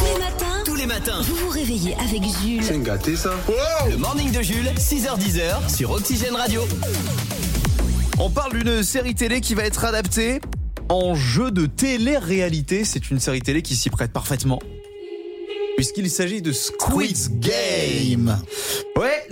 Vous 1.06 1.34
vous 1.36 1.48
réveillez 1.50 1.94
avec 1.96 2.22
Jules. 2.42 2.82
gâté 2.82 3.14
ça 3.14 3.32
Le 3.90 3.96
morning 3.98 4.32
de 4.32 4.40
Jules, 4.40 4.70
6h10 4.78 5.68
sur 5.68 5.90
Oxygène 5.90 6.34
Radio. 6.34 6.62
On 8.18 8.30
parle 8.30 8.58
d'une 8.58 8.82
série 8.82 9.14
télé 9.14 9.42
qui 9.42 9.54
va 9.54 9.64
être 9.64 9.84
adaptée 9.84 10.40
en 10.88 11.14
jeu 11.14 11.50
de 11.50 11.66
télé-réalité. 11.66 12.86
C'est 12.86 13.10
une 13.10 13.20
série 13.20 13.42
télé 13.42 13.60
qui 13.60 13.76
s'y 13.76 13.90
prête 13.90 14.12
parfaitement. 14.12 14.60
Puisqu'il 15.76 16.08
s'agit 16.08 16.40
de 16.40 16.52
Squid 16.52 17.38
Game. 17.38 18.38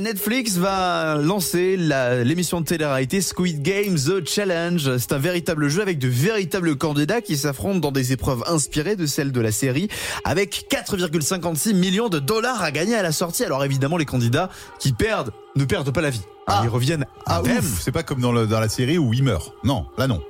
Netflix 0.03 0.57
va 0.57 1.15
lancer 1.17 1.77
la- 1.77 2.25
l'émission 2.25 2.61
de 2.61 2.67
télé-réalité 2.67 3.21
Squid 3.21 3.63
Game 3.63 3.95
The 3.95 4.27
Challenge. 4.29 4.99
C'est 4.99 5.13
un 5.13 5.19
véritable 5.19 5.69
jeu 5.69 5.81
avec 5.83 5.99
de 5.99 6.09
véritables 6.09 6.77
candidats 6.77 7.21
qui 7.21 7.37
s'affrontent 7.37 7.79
dans 7.79 7.93
des 7.93 8.13
épreuves 8.13 8.43
inspirées 8.47 8.97
de 8.97 9.07
celles 9.07 9.33
de 9.33 9.41
la 9.41 9.53
série 9.53 9.89
avec 10.25 10.67
4,56 10.71 11.75
millions 11.75 12.09
de 12.09 12.19
dollars 12.19 12.63
à 12.63 12.71
gagner 12.71 12.95
à 12.97 13.03
la 13.03 13.13
sortie. 13.13 13.45
Alors 13.45 13.65
évidemment, 13.65 13.97
les 13.97 14.05
candidats 14.07 14.51
qui 14.81 14.93
perdent 14.93 15.31
ne 15.57 15.65
perdent 15.65 15.93
pas 15.93 16.01
la 16.01 16.11
vie. 16.11 16.23
Ah. 16.47 16.61
Ils 16.65 16.69
reviennent 16.69 17.07
Ah 17.27 17.39
indemnes. 17.39 17.59
ouf, 17.59 17.81
c'est 17.83 17.93
pas 17.93 18.03
comme 18.03 18.21
dans, 18.21 18.33
le- 18.33 18.47
dans 18.47 18.61
la 18.61 18.69
série 18.69 18.99
où 18.99 19.15
il 19.15 19.23
meurt. 19.23 19.53
Non, 19.65 19.87
là 19.99 20.07
non. 20.09 20.21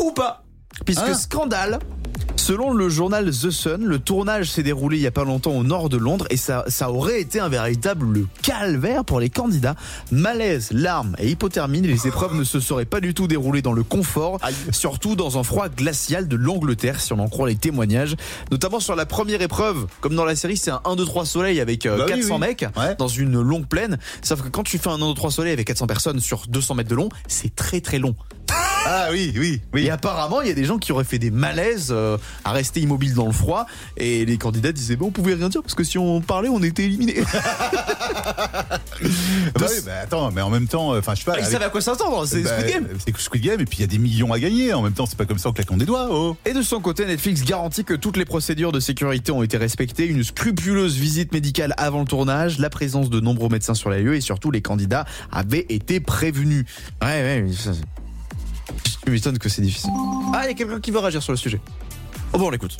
ou 0.00 0.12
pas. 0.12 0.44
Puisque 0.86 1.02
Ah. 1.06 1.14
scandale, 1.14 1.78
selon 2.48 2.72
le 2.72 2.88
journal 2.88 3.26
The 3.30 3.50
Sun, 3.50 3.84
le 3.84 3.98
tournage 3.98 4.50
s'est 4.50 4.62
déroulé 4.62 4.96
il 4.96 5.02
y 5.02 5.06
a 5.06 5.10
pas 5.10 5.24
longtemps 5.24 5.50
au 5.52 5.64
nord 5.64 5.90
de 5.90 5.98
Londres 5.98 6.24
et 6.30 6.38
ça, 6.38 6.64
ça 6.68 6.90
aurait 6.90 7.20
été 7.20 7.40
un 7.40 7.50
véritable 7.50 8.24
calvaire 8.40 9.04
pour 9.04 9.20
les 9.20 9.28
candidats. 9.28 9.74
Malaise, 10.10 10.70
larmes 10.72 11.14
et 11.18 11.28
hypothermie, 11.28 11.82
les 11.82 12.06
épreuves 12.06 12.34
ne 12.34 12.44
se 12.44 12.58
seraient 12.58 12.86
pas 12.86 13.00
du 13.02 13.12
tout 13.12 13.26
déroulées 13.26 13.60
dans 13.60 13.74
le 13.74 13.82
confort, 13.82 14.38
surtout 14.72 15.14
dans 15.14 15.38
un 15.38 15.42
froid 15.42 15.68
glacial 15.68 16.26
de 16.26 16.36
l'Angleterre, 16.36 17.02
si 17.02 17.12
on 17.12 17.18
en 17.18 17.28
croit 17.28 17.48
les 17.50 17.56
témoignages. 17.56 18.16
Notamment 18.50 18.80
sur 18.80 18.96
la 18.96 19.04
première 19.04 19.42
épreuve, 19.42 19.86
comme 20.00 20.14
dans 20.14 20.24
la 20.24 20.34
série, 20.34 20.56
c'est 20.56 20.70
un 20.70 20.80
1, 20.86 20.96
2, 20.96 21.04
3 21.04 21.26
soleil 21.26 21.60
avec 21.60 21.84
euh, 21.84 21.98
Bah 21.98 22.06
400 22.08 22.34
oui. 22.36 22.40
mecs 22.40 22.64
Ouais. 22.78 22.94
dans 22.98 23.08
une 23.08 23.38
longue 23.42 23.66
plaine. 23.66 23.98
Sauf 24.22 24.40
que 24.40 24.48
quand 24.48 24.62
tu 24.62 24.78
fais 24.78 24.88
un 24.88 24.94
1, 25.02 25.08
2, 25.08 25.12
3 25.12 25.30
soleil 25.32 25.52
avec 25.52 25.66
400 25.66 25.86
personnes 25.86 26.20
sur 26.20 26.44
200 26.48 26.76
mètres 26.76 26.88
de 26.88 26.94
long, 26.94 27.10
c'est 27.26 27.54
très 27.54 27.82
très 27.82 27.98
long. 27.98 28.14
Ah 28.86 29.08
oui, 29.10 29.32
oui, 29.36 29.60
oui. 29.74 29.86
Et 29.86 29.90
apparemment, 29.90 30.40
il 30.40 30.48
y 30.48 30.50
a 30.50 30.54
des 30.54 30.64
gens 30.64 30.78
qui 30.78 30.92
auraient 30.92 31.04
fait 31.04 31.18
des 31.18 31.30
malaises 31.30 31.88
euh, 31.90 32.16
à 32.44 32.52
rester 32.52 32.80
immobiles 32.80 33.14
dans 33.14 33.26
le 33.26 33.32
froid. 33.32 33.66
Et 33.96 34.24
les 34.24 34.38
candidats 34.38 34.72
disaient, 34.72 34.96
bon, 34.96 35.06
on 35.06 35.10
pouvait 35.10 35.34
rien 35.34 35.48
dire 35.48 35.62
parce 35.62 35.74
que 35.74 35.84
si 35.84 35.98
on 35.98 36.20
parlait, 36.20 36.48
on 36.48 36.62
était 36.62 36.84
éliminés. 36.84 37.22
Ah 37.32 37.70
bah 39.58 39.66
oui, 39.68 39.76
bah 39.84 39.92
attends, 40.02 40.30
mais 40.30 40.40
en 40.40 40.50
même 40.50 40.66
temps, 40.66 40.92
euh, 40.94 40.98
enfin 40.98 41.14
je 41.14 41.20
sais 41.20 41.24
pas. 41.24 41.34
Ils 41.34 41.40
avec- 41.40 41.52
savaient 41.52 41.64
à 41.66 41.70
quoi 41.70 41.80
s'attendre, 41.80 42.26
c'est 42.26 42.42
bah, 42.42 42.58
Squid 42.58 42.72
Game. 42.72 42.88
C'est 43.04 43.16
Squid 43.16 43.42
Game 43.42 43.60
et 43.60 43.64
puis 43.64 43.78
il 43.78 43.80
y 43.82 43.84
a 43.84 43.86
des 43.86 43.98
millions 43.98 44.32
à 44.32 44.38
gagner. 44.38 44.72
En 44.72 44.82
même 44.82 44.92
temps, 44.92 45.06
c'est 45.06 45.18
pas 45.18 45.26
comme 45.26 45.38
ça 45.38 45.48
au 45.48 45.52
claquant 45.52 45.76
des 45.76 45.84
doigts. 45.86 46.08
Oh. 46.10 46.36
Et 46.44 46.52
de 46.52 46.62
son 46.62 46.80
côté, 46.80 47.06
Netflix 47.06 47.44
garantit 47.44 47.84
que 47.84 47.94
toutes 47.94 48.16
les 48.16 48.24
procédures 48.24 48.72
de 48.72 48.80
sécurité 48.80 49.32
ont 49.32 49.42
été 49.42 49.56
respectées, 49.56 50.06
une 50.06 50.24
scrupuleuse 50.24 50.96
visite 50.96 51.32
médicale 51.32 51.74
avant 51.76 52.00
le 52.00 52.06
tournage, 52.06 52.58
la 52.58 52.70
présence 52.70 53.10
de 53.10 53.20
nombreux 53.20 53.48
médecins 53.48 53.74
sur 53.74 53.90
les 53.90 54.02
lieux 54.02 54.14
et 54.14 54.20
surtout 54.20 54.50
les 54.50 54.62
candidats 54.62 55.04
avaient 55.30 55.66
été 55.68 56.00
prévenus. 56.00 56.64
Ouais, 57.02 57.08
ouais, 57.08 57.46
ça, 57.56 57.70
je 59.06 59.10
m'étonne 59.10 59.38
que 59.38 59.48
c'est 59.48 59.62
difficile. 59.62 59.90
Ah, 60.34 60.42
il 60.44 60.48
y 60.48 60.50
a 60.50 60.54
quelqu'un 60.54 60.80
qui 60.80 60.90
veut 60.90 60.98
réagir 60.98 61.22
sur 61.22 61.32
le 61.32 61.38
sujet. 61.38 61.60
Oh 62.32 62.38
bon, 62.38 62.46
on 62.46 62.50
l'écoute. 62.50 62.76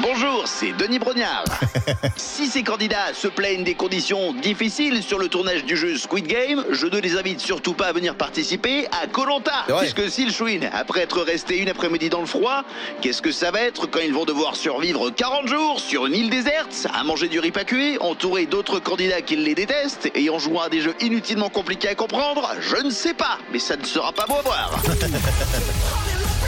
Bonjour, 0.00 0.44
c'est 0.46 0.72
Denis 0.72 0.98
Brognard. 0.98 1.44
si 2.16 2.46
ces 2.46 2.62
candidats 2.62 3.12
se 3.14 3.26
plaignent 3.26 3.64
des 3.64 3.74
conditions 3.74 4.32
difficiles 4.32 5.02
sur 5.02 5.18
le 5.18 5.28
tournage 5.28 5.64
du 5.64 5.76
jeu 5.76 5.96
Squid 5.96 6.26
Game, 6.26 6.64
je 6.70 6.86
ne 6.86 6.98
les 6.98 7.16
invite 7.16 7.40
surtout 7.40 7.74
pas 7.74 7.86
à 7.86 7.92
venir 7.92 8.14
participer 8.14 8.86
à 9.02 9.06
Colanta. 9.06 9.64
Puisque 9.78 10.10
s'ils 10.10 10.32
chouinent, 10.32 10.70
après 10.72 11.00
être 11.00 11.22
restés 11.22 11.58
une 11.58 11.68
après-midi 11.68 12.10
dans 12.10 12.20
le 12.20 12.26
froid, 12.26 12.62
qu'est-ce 13.00 13.22
que 13.22 13.32
ça 13.32 13.50
va 13.50 13.60
être 13.60 13.86
quand 13.86 14.00
ils 14.00 14.12
vont 14.14 14.24
devoir 14.24 14.56
survivre 14.56 15.10
40 15.10 15.48
jours 15.48 15.80
sur 15.80 16.06
une 16.06 16.14
île 16.14 16.30
déserte, 16.30 16.86
à 16.94 17.02
manger 17.02 17.28
du 17.28 17.40
riz 17.40 17.50
pas 17.50 17.64
cuit, 17.64 17.98
entourés 18.00 18.46
d'autres 18.46 18.78
candidats 18.78 19.22
qui 19.22 19.36
les 19.36 19.54
détestent 19.54 20.10
et 20.14 20.30
en 20.30 20.38
jouant 20.38 20.62
à 20.62 20.68
des 20.68 20.80
jeux 20.80 20.94
inutilement 21.00 21.48
compliqués 21.48 21.88
à 21.88 21.94
comprendre 21.94 22.52
Je 22.60 22.76
ne 22.76 22.90
sais 22.90 23.14
pas, 23.14 23.38
mais 23.52 23.58
ça 23.58 23.76
ne 23.76 23.84
sera 23.84 24.12
pas 24.12 24.26
beau 24.26 24.36
à 24.38 24.42
voir. 24.42 24.82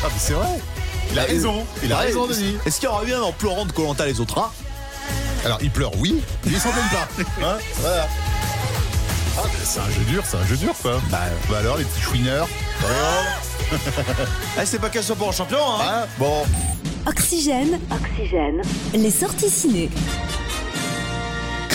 Ah 0.02 0.08
c'est 0.16 0.32
vrai. 0.32 0.46
Il 1.12 1.18
a 1.18 1.22
raison. 1.22 1.66
Il 1.82 1.92
a 1.92 1.98
raison, 1.98 2.26
Denis. 2.26 2.56
Est-ce 2.64 2.76
qu'il 2.80 2.88
y 2.88 2.92
aura 2.92 3.04
bien 3.04 3.20
en 3.20 3.32
pleurant 3.32 3.66
de 3.66 3.72
Colanta 3.72 4.06
les 4.06 4.20
autres 4.20 4.38
hein 4.38 4.50
Alors 5.44 5.58
il 5.60 5.70
pleure, 5.70 5.92
oui, 5.98 6.22
mais 6.44 6.52
il 6.52 6.60
s'en 6.60 6.70
plaint 6.70 6.90
pas. 6.90 7.08
Hein 7.46 7.58
voilà. 7.80 8.08
Ah, 9.38 9.42
mais 9.44 9.64
c'est 9.64 9.80
un 9.80 9.90
jeu 9.90 10.04
dur, 10.08 10.22
c'est 10.26 10.36
un 10.36 10.46
jeu 10.46 10.56
dur 10.56 10.74
quoi. 10.80 11.00
Bah, 11.10 11.18
alors 11.58 11.78
les 11.78 11.84
petits 11.84 12.00
chouineurs. 12.00 12.48
Eh, 14.60 14.66
c'est 14.66 14.80
pas 14.80 14.88
qu'elle 14.88 15.04
soit 15.04 15.14
pas 15.14 15.26
en 15.26 15.32
champion, 15.32 15.58
hein 15.58 15.78
Ah, 15.80 16.06
bon. 16.18 16.42
Oxygène. 17.06 17.78
Oxygène. 17.92 18.62
Les 18.94 19.10
sorties 19.12 19.48
ciné. 19.48 19.88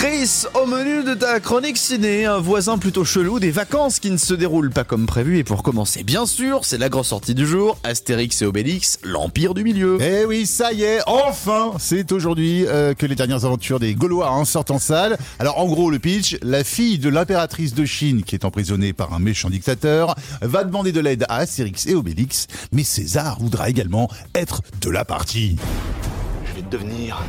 Chris, 0.06 0.44
au 0.54 0.66
menu 0.66 1.02
de 1.02 1.14
ta 1.14 1.40
chronique 1.40 1.76
ciné, 1.76 2.26
un 2.26 2.38
voisin 2.38 2.78
plutôt 2.78 3.04
chelou, 3.04 3.40
des 3.40 3.50
vacances 3.50 3.98
qui 3.98 4.12
ne 4.12 4.16
se 4.18 4.34
déroulent 4.34 4.70
pas 4.70 4.84
comme 4.84 5.04
prévu. 5.04 5.38
Et 5.38 5.42
pour 5.42 5.64
commencer, 5.64 6.04
bien 6.04 6.26
sûr, 6.26 6.64
c'est 6.64 6.78
la 6.78 6.88
grosse 6.88 7.08
sortie 7.08 7.34
du 7.34 7.44
jour, 7.44 7.76
Astérix 7.82 8.40
et 8.40 8.46
Obélix, 8.46 9.00
l'Empire 9.02 9.52
du 9.52 9.64
Milieu. 9.64 9.98
Eh 10.00 10.24
oui, 10.24 10.46
ça 10.46 10.72
y 10.72 10.84
est, 10.84 11.00
enfin 11.06 11.72
C'est 11.80 12.12
aujourd'hui 12.12 12.66
euh, 12.68 12.94
que 12.94 13.04
les 13.04 13.16
dernières 13.16 13.44
aventures 13.44 13.80
des 13.80 13.96
Gaulois 13.96 14.30
hein, 14.30 14.44
sortent 14.44 14.70
en 14.70 14.78
salle. 14.78 15.18
Alors 15.40 15.58
en 15.58 15.66
gros, 15.66 15.90
le 15.90 15.98
pitch, 15.98 16.36
la 16.40 16.62
fille 16.62 17.00
de 17.00 17.08
l'impératrice 17.08 17.74
de 17.74 17.84
Chine, 17.84 18.22
qui 18.22 18.36
est 18.36 18.44
emprisonnée 18.44 18.92
par 18.92 19.12
un 19.12 19.18
méchant 19.18 19.50
dictateur, 19.50 20.14
va 20.40 20.62
demander 20.62 20.92
de 20.92 21.00
l'aide 21.00 21.24
à 21.28 21.38
Astérix 21.38 21.84
et 21.88 21.96
Obélix, 21.96 22.46
mais 22.70 22.84
César 22.84 23.40
voudra 23.40 23.68
également 23.70 24.08
être 24.36 24.62
de 24.80 24.90
la 24.90 25.04
partie. 25.04 25.56
Je 26.44 26.60
vais 26.60 26.66
devenir 26.70 27.20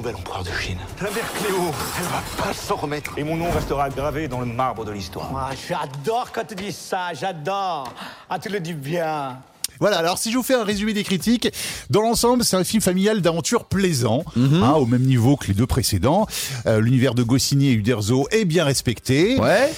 nouvel 0.00 0.16
empereur 0.16 0.42
de 0.42 0.50
Chine. 0.50 0.78
La 1.02 1.10
mère 1.10 1.30
Cléo, 1.34 1.74
elle 1.98 2.04
va 2.04 2.42
pas 2.42 2.54
s'en 2.54 2.76
remettre. 2.76 3.18
Et 3.18 3.22
mon 3.22 3.36
nom 3.36 3.50
restera 3.50 3.90
gravé 3.90 4.28
dans 4.28 4.40
le 4.40 4.46
marbre 4.46 4.86
de 4.86 4.92
l'histoire. 4.92 5.30
Ah, 5.36 5.50
j'adore 5.68 6.32
quand 6.32 6.44
tu 6.48 6.54
dis 6.54 6.72
ça, 6.72 7.12
j'adore. 7.12 7.92
Ah, 8.30 8.38
tu 8.38 8.48
le 8.48 8.60
dis 8.60 8.72
bien. 8.72 9.38
Voilà, 9.78 9.98
alors 9.98 10.16
si 10.16 10.32
je 10.32 10.38
vous 10.38 10.42
fais 10.42 10.54
un 10.54 10.64
résumé 10.64 10.94
des 10.94 11.04
critiques, 11.04 11.48
dans 11.90 12.00
l'ensemble, 12.00 12.44
c'est 12.44 12.56
un 12.56 12.64
film 12.64 12.80
familial 12.80 13.20
d'aventure 13.20 13.66
plaisant, 13.66 14.24
hein, 14.36 14.72
au 14.72 14.86
même 14.86 15.02
niveau 15.02 15.36
que 15.36 15.48
les 15.48 15.54
deux 15.54 15.66
précédents. 15.66 16.26
Euh, 16.64 16.80
L'univers 16.80 17.14
de 17.14 17.22
Goscinny 17.22 17.68
et 17.68 17.72
Uderzo 17.72 18.26
est 18.30 18.46
bien 18.46 18.64
respecté. 18.64 19.38
Ouais 19.38 19.70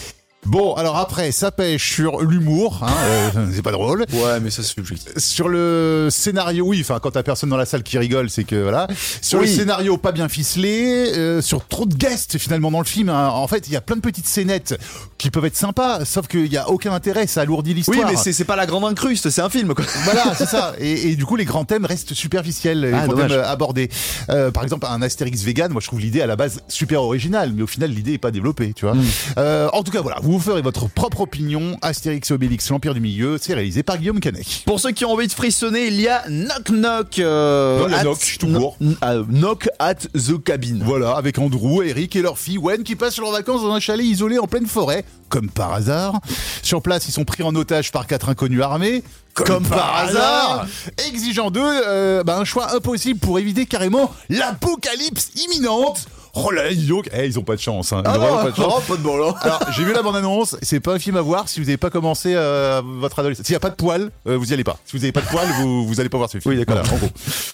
Bon, 0.45 0.75
alors 0.75 0.97
après, 0.97 1.31
ça 1.31 1.53
pêche 1.53 1.93
sur 1.95 2.21
l'humour, 2.21 2.81
hein, 2.83 2.91
euh, 3.37 3.47
c'est 3.55 3.63
pas 3.63 3.71
drôle. 3.71 4.01
Ouais, 4.13 4.41
mais 4.43 4.51
ça 4.51 4.63
c'est 4.65 4.75
subjectif. 4.75 5.13
Sur 5.17 5.49
le 5.49 6.09
scénario, 6.11 6.65
oui, 6.67 6.81
enfin 6.81 6.99
quand 7.01 7.13
t'as 7.13 7.23
personne 7.23 7.49
dans 7.49 7.57
la 7.57 7.65
salle 7.65 7.85
qui 7.85 7.97
rigole, 7.97 8.29
c'est 8.29 8.43
que 8.43 8.57
voilà. 8.61 8.89
Sur 9.21 9.39
Oui. 9.39 9.47
le 9.47 9.53
scénario 9.53 9.97
pas 9.99 10.11
bien 10.11 10.29
ficelé, 10.29 11.13
euh, 11.17 11.41
sur 11.41 11.65
trop 11.69 11.87
de 11.87 11.95
guests 11.95 12.39
finalement 12.39 12.73
dans 12.73 12.81
le 12.81 12.85
film. 12.85 13.09
hein. 13.09 13.29
En 13.29 13.47
fait, 13.47 13.69
il 13.69 13.73
y 13.73 13.77
a 13.77 13.81
plein 13.81 13.95
de 13.95 14.01
petites 14.01 14.27
scénettes 14.27 14.77
qui 15.17 15.31
peuvent 15.31 15.45
être 15.45 15.57
sympas, 15.57 16.05
sauf 16.05 16.27
qu'il 16.27 16.53
y 16.53 16.57
a 16.57 16.69
aucun 16.71 16.93
intérêt, 16.93 17.29
ça 17.29 17.43
alourdit 17.43 17.75
l'histoire. 17.75 17.97
Oui, 18.01 18.05
mais 18.11 18.17
c'est 18.17 18.33
c'est 18.33 18.45
pas 18.45 18.57
la 18.57 18.67
grande 18.67 18.85
incruste, 18.85 19.31
c'est 19.31 19.43
un 19.43 19.51
film 19.51 19.75
quoi. 19.75 19.85
Voilà, 20.05 20.35
c'est 20.35 20.47
ça. 20.47 20.75
Et, 20.81 21.11
et 21.13 21.15
du 21.15 21.25
coup, 21.25 21.37
les 21.37 21.45
grands 21.45 21.65
thèmes 21.65 21.85
restent 21.87 22.15
superficiels, 22.15 22.81
les 22.81 22.89
Ah, 22.93 23.05
grands 23.07 23.15
dommage. 23.15 23.31
thèmes 23.31 23.39
euh, 23.41 23.47
abordés. 23.49 23.91
Euh, 24.29 24.51
par 24.51 24.65
exemple, 24.65 24.87
un 24.91 25.03
Astérix 25.03 25.43
vegan, 25.45 25.71
moi 25.71 25.81
je 25.81 25.87
trouve 25.87 26.01
l'idée 26.01 26.21
à 26.21 26.27
la 26.27 26.35
base 26.35 26.63
super 26.67 27.01
originale, 27.05 27.53
mais 27.55 27.63
au 27.63 27.69
final 27.69 27.91
l'idée 27.91 28.15
est 28.15 28.19
pas 28.19 28.33
développée, 28.33 28.73
tu 28.75 28.87
vois. 28.87 28.95
Hmm. 28.97 29.05
Euh, 29.39 29.69
en 29.73 29.85
tout 29.85 29.93
cas, 29.93 30.01
voilà, 30.01 30.17
vous 30.21 30.32
vous 30.33 30.41
ferez 30.41 30.63
votre 30.63 30.89
propre 30.89 31.21
opinion. 31.21 31.77
Astérix 31.83 32.31
et 32.31 32.35
Obélix, 32.35 32.71
l'Empire 32.71 32.95
du 32.95 33.01
Milieu, 33.01 33.37
c'est 33.41 33.53
réalisé 33.55 33.83
par 33.83 33.99
Guillaume 33.99 34.19
Canet. 34.21 34.47
Pour 34.65 34.81
ceux 34.81 34.93
qui 34.93 35.05
ont 35.05 35.13
envie 35.13 35.27
de 35.27 35.33
frissonner, 35.33 35.89
il 35.89 36.01
y 36.01 36.09
a 36.09 36.23
Knock 36.29 36.71
Knock. 36.71 37.19
euh, 37.19 37.81
Non, 37.89 37.95
at- 37.95 38.03
Knock, 38.03 38.37
tout 38.41 38.47
court. 38.53 38.77
euh, 39.05 39.25
knock 39.29 39.69
at 39.79 39.95
the 40.15 40.43
cabin. 40.43 40.79
Voilà, 40.83 41.13
avec 41.17 41.39
Andrew, 41.39 41.83
Eric 41.85 42.17
et 42.17 42.23
leur 42.23 42.39
fille 42.39 42.57
Wen 42.59 42.83
qui 42.83 42.97
passent 42.97 43.19
leurs 43.19 43.33
vacances 43.33 43.63
dans 43.63 43.73
un 43.73 43.81
chalet 43.81 44.07
isolé 44.07 44.39
en 44.39 44.47
pleine 44.47 44.67
forêt, 44.67 45.05
comme 45.29 45.51
par 45.51 45.73
hasard. 45.75 46.21
Sur 46.63 46.81
place, 46.83 47.07
ils 47.09 47.13
sont 47.13 47.25
pris 47.25 47.43
en 47.43 47.55
otage 47.55 47.93
par 47.93 48.07
quatre 48.07 48.29
inconnus 48.31 48.63
armés. 48.63 49.03
Comme, 49.35 49.67
par 49.67 49.97
hasard, 49.97 50.67
exigeant 51.09 51.51
d'eux 51.51 51.61
euh, 51.65 52.23
bah, 52.23 52.39
un 52.39 52.45
choix 52.45 52.75
impossible 52.75 53.19
pour 53.19 53.39
éviter 53.39 53.65
carrément 53.65 54.11
l'apocalypse 54.29 55.31
imminente. 55.37 56.07
Oh 56.35 56.51
là, 56.51 56.65
là, 56.65 56.73
dis 56.73 56.87
donc, 56.87 57.11
eh, 57.15 57.27
ils 57.27 57.39
ont 57.39 57.43
pas 57.43 57.57
de 57.57 57.61
chance. 57.61 57.93
Hein. 57.93 58.03
Ils 58.07 58.11
Ah 58.11 58.19
ont 58.19 58.37
non, 58.37 58.43
pas 58.43 58.51
de 58.51 58.57
chance. 58.57 58.85
pas 58.85 58.97
de 58.97 59.03
bol, 59.03 59.21
hein. 59.23 59.35
Alors, 59.43 59.61
j'ai 59.77 59.85
vu 59.85 59.93
la 59.93 60.03
bande-annonce, 60.03 60.57
c'est 60.63 60.81
pas 60.81 60.95
un 60.95 60.99
film 60.99 61.17
à 61.17 61.21
voir 61.21 61.47
si 61.49 61.61
vous 61.61 61.67
n'avez 61.67 61.77
pas 61.77 61.91
commencé 61.91 62.33
euh, 62.35 62.81
votre 63.01 63.19
adolescence. 63.19 63.45
S'il 63.45 63.53
n'y 63.53 63.57
a 63.59 63.61
pas 63.61 63.69
de 63.69 63.75
poils, 63.75 64.11
euh, 64.27 64.37
vous 64.39 64.51
y 64.51 64.55
allez 64.55 64.65
pas. 64.65 64.79
Si 64.87 64.97
vous 64.97 65.01
n'avez 65.03 65.13
pas 65.13 65.21
de 65.21 65.27
poils, 65.27 65.47
vous, 65.61 65.87
vous 65.87 66.01
allez 66.01 66.09
pas 66.09 66.17
voir 66.17 66.31
ce 66.31 66.39
film. 66.39 66.55
Oui, 66.55 66.59
d'accord. 66.59 66.83
Voilà, 66.83 66.95
en 66.95 66.99
gros. 66.99 67.11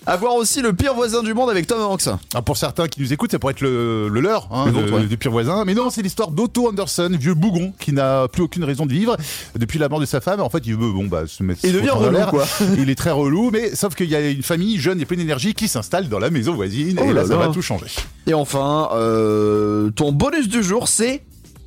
À 0.07 0.17
voir 0.17 0.35
aussi 0.37 0.63
le 0.63 0.73
pire 0.73 0.95
voisin 0.95 1.25
du 1.25 1.35
monde 1.35 1.51
avec 1.51 1.67
Tom 1.67 1.81
Hanks. 1.83 2.07
Alors 2.07 2.45
pour 2.45 2.57
certains 2.57 2.87
qui 2.87 3.01
nous 3.01 3.13
écoutent, 3.13 3.33
ça 3.33 3.41
pourrait 3.41 3.53
être 3.55 3.63
le, 3.63 4.09
le 4.09 4.21
leur, 4.21 4.49
hein, 4.53 4.67
Le 4.67 4.83
le- 4.87 4.93
ouais. 4.93 5.05
du 5.07 5.17
pire 5.19 5.33
voisin. 5.33 5.65
Mais 5.65 5.75
non, 5.75 5.91
c'est 5.91 6.03
l'histoire 6.03 6.31
d'Otto 6.31 6.69
Anderson, 6.69 7.11
vieux 7.19 7.35
bougon, 7.35 7.73
qui 7.81 7.93
n'a 7.93 8.29
plus 8.29 8.43
aucune 8.43 8.63
raison 8.63 8.87
de 8.87 8.93
vivre 8.93 9.17
depuis 9.57 9.81
la 9.81 9.89
mort 9.89 9.99
de 9.99 10.07
sa 10.07 10.21
femme. 10.21 10.41
En 10.41 10.51
fait, 10.51 10.63
il 10.67 10.77
veut 10.77 10.93
bon 10.93 11.07
bah 11.07 11.25
se 11.27 11.43
mettre. 11.43 11.61
Il 11.65 11.73
devient 11.73 11.91
relou, 11.91 12.21
quoi. 12.31 12.45
Il 12.79 12.89
est 12.91 12.95
très 12.95 13.11
relou, 13.11 13.51
mais 13.53 13.75
sauf 13.75 13.97
qu'il 13.97 14.09
y 14.09 14.15
a 14.15 14.21
une 14.21 14.45
famille 14.45 14.79
jeune 14.79 15.01
et 15.01 15.05
pleine 15.05 15.19
d'énergie 15.19 15.53
qui 15.53 15.67
s'installe 15.67 16.09
dans 16.09 16.21
la 16.21 16.31
maison 16.31 16.55
voisine. 16.55 16.97
Oh 17.01 17.05
et 17.05 17.13
là, 17.13 17.23
là 17.23 17.27
ça 17.27 17.37
va 17.37 17.49
tout 17.49 17.61
changer. 17.63 17.87
Et 18.29 18.35
enfin, 18.35 18.91
euh, 18.93 19.91
ton 19.91 20.13
bonus 20.13 20.49
du 20.49 20.63
jour, 20.63 20.87
c'est 20.87 21.23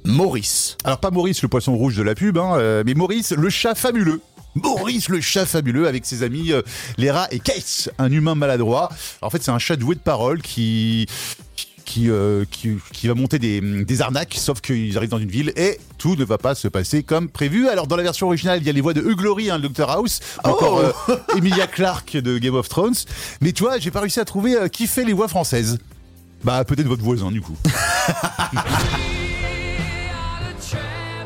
Maurice. 0.05 0.77
Alors 0.83 0.99
pas 0.99 1.09
Maurice 1.09 1.41
le 1.41 1.47
poisson 1.47 1.75
rouge 1.75 1.97
de 1.97 2.03
la 2.03 2.13
pub, 2.13 2.37
hein, 2.37 2.53
euh, 2.55 2.83
mais 2.85 2.93
Maurice 2.93 3.31
le 3.31 3.49
chat 3.49 3.73
fabuleux. 3.73 4.21
Maurice 4.53 5.09
le 5.09 5.21
chat 5.21 5.47
fabuleux 5.47 5.87
avec 5.87 6.05
ses 6.05 6.21
amis 6.21 6.51
euh, 6.51 6.61
les 6.99 7.09
rats 7.09 7.27
et 7.31 7.39
Case, 7.39 7.89
un 7.97 8.11
humain 8.11 8.35
maladroit. 8.35 8.89
Alors, 8.89 9.27
en 9.27 9.29
fait, 9.31 9.41
c'est 9.41 9.49
un 9.49 9.57
chat 9.57 9.75
doué 9.75 9.95
de 9.95 10.01
parole 10.01 10.43
qui 10.43 11.07
qui, 11.91 12.09
euh, 12.09 12.45
qui, 12.49 12.77
qui 12.93 13.07
va 13.07 13.15
monter 13.15 13.37
des, 13.37 13.59
des 13.59 14.01
arnaques, 14.01 14.35
sauf 14.37 14.61
qu'ils 14.61 14.95
arrivent 14.97 15.09
dans 15.09 15.17
une 15.17 15.29
ville 15.29 15.51
et 15.57 15.77
tout 15.97 16.15
ne 16.15 16.23
va 16.23 16.37
pas 16.37 16.55
se 16.55 16.69
passer 16.69 17.03
comme 17.03 17.27
prévu. 17.27 17.67
Alors 17.67 17.85
dans 17.85 17.97
la 17.97 18.03
version 18.03 18.27
originale, 18.27 18.59
il 18.61 18.65
y 18.65 18.69
a 18.69 18.73
les 18.73 18.79
voix 18.79 18.93
de 18.93 19.01
Hugh 19.01 19.49
hein, 19.49 19.57
le 19.57 19.67
Dr 19.67 19.89
House, 19.89 20.19
ou 20.45 20.47
encore 20.47 20.77
euh, 20.77 20.91
Emilia 21.35 21.67
Clarke 21.67 22.15
de 22.15 22.37
Game 22.37 22.55
of 22.55 22.69
Thrones. 22.69 22.95
Mais 23.41 23.51
tu 23.51 23.63
vois, 23.63 23.77
j'ai 23.77 23.91
pas 23.91 23.99
réussi 23.99 24.21
à 24.21 24.25
trouver 24.25 24.55
euh, 24.55 24.67
qui 24.69 24.87
fait 24.87 25.03
les 25.03 25.11
voix 25.13 25.27
françaises. 25.27 25.79
Bah 26.43 26.63
peut-être 26.65 26.87
votre 26.87 27.03
voisin 27.03 27.31
du 27.31 27.41
coup. 27.41 27.55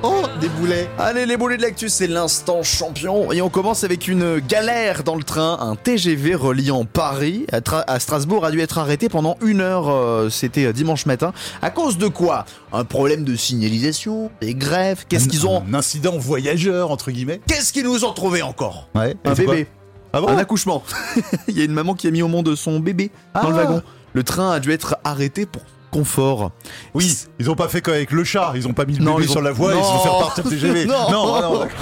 Oh, 0.08 0.22
des 0.40 0.50
boulets. 0.50 0.88
Allez, 1.00 1.26
les 1.26 1.36
boulets 1.36 1.58
de 1.58 1.64
l'actu, 1.64 1.90
c'est 1.90 2.06
l'instant 2.06 2.62
champion. 2.62 3.32
Et 3.32 3.42
on 3.42 3.50
commence 3.50 3.84
avec 3.84 4.08
une 4.08 4.38
galère 4.38 5.04
dans 5.04 5.16
le 5.16 5.24
train. 5.24 5.58
Un 5.60 5.76
TGV 5.76 6.36
reliant 6.36 6.86
Paris 6.86 7.48
à, 7.52 7.60
Tra- 7.60 7.84
à 7.88 8.00
Strasbourg 8.00 8.46
a 8.46 8.52
dû 8.52 8.60
être 8.62 8.78
arrêté 8.78 9.10
pendant 9.10 9.36
une 9.44 9.62
heure. 9.62 9.90
euh, 9.90 10.30
C'était 10.30 10.66
euh, 10.66 10.74
dimanche 10.74 11.08
matin. 11.08 11.34
À 11.64 11.72
cause 11.72 11.98
de 11.98 12.08
quoi? 12.08 12.46
Un 12.72 12.84
problème 12.86 13.24
de 13.24 13.36
signalisation 13.36 14.30
Des 14.42 14.54
grèves? 14.54 15.06
Qu'est-ce 15.10 15.28
qu'ils 15.28 15.48
ont? 15.48 15.64
Un 15.68 15.74
incident 15.74 16.18
voyageur 16.20 16.92
entre 16.92 17.10
guillemets. 17.10 17.42
Qu'est-ce 17.48 17.74
qu'ils 17.74 17.86
nous 17.86 18.06
ont 18.06 18.14
trouvé 18.14 18.44
encore? 18.44 18.88
Ouais. 18.94 19.16
Un 19.26 19.34
bébé. 19.34 19.66
Ah 20.14 20.22
bon 20.22 20.28
un 20.28 20.38
accouchement. 20.38 20.84
Il 21.48 21.58
y 21.58 21.62
a 21.62 21.64
une 21.64 21.74
maman 21.74 21.96
qui 21.96 22.06
a 22.08 22.12
mis 22.12 22.22
au 22.22 22.28
monde 22.28 22.54
son 22.56 22.80
bébé 22.80 23.10
dans 23.34 23.50
le 23.50 23.56
Ah. 23.56 23.64
wagon. 23.64 23.82
Le 24.16 24.24
train 24.24 24.52
a 24.54 24.60
dû 24.62 24.72
être 24.72 24.96
arrêté 25.04 25.46
pour 25.46 25.62
confort. 25.92 26.52
Oui, 26.94 27.18
ils 27.38 27.50
ont 27.52 27.56
pas 27.56 27.68
fait 27.68 27.82
qu'avec 27.82 28.12
le 28.12 28.24
chat, 28.24 28.54
ils 28.56 28.66
ont 28.68 28.72
pas 28.74 28.86
mis 28.86 28.96
le 28.98 29.04
Non, 29.04 29.16
bébé 29.16 29.28
ont- 29.28 29.32
sur 29.32 29.42
la 29.42 29.52
voie 29.52 29.74
et 29.74 29.78
ils 29.78 29.84
se 29.84 29.90
sont 29.90 30.00
fait 30.00 30.08
Non. 30.08 30.18
repartir 30.20 30.44
le 30.46 30.50
TGV. 30.52 30.86
Non. 31.12 31.12
non, 31.12 31.42
non. 31.42 31.68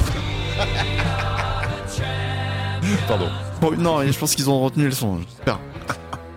Pardon. 3.07 3.27
Bon, 3.61 3.71
non, 3.77 4.01
je 4.05 4.17
pense 4.17 4.35
qu'ils 4.35 4.49
ont 4.49 4.61
retenu 4.61 4.85
le 4.85 4.91
son. 4.91 5.19
j'espère. 5.21 5.59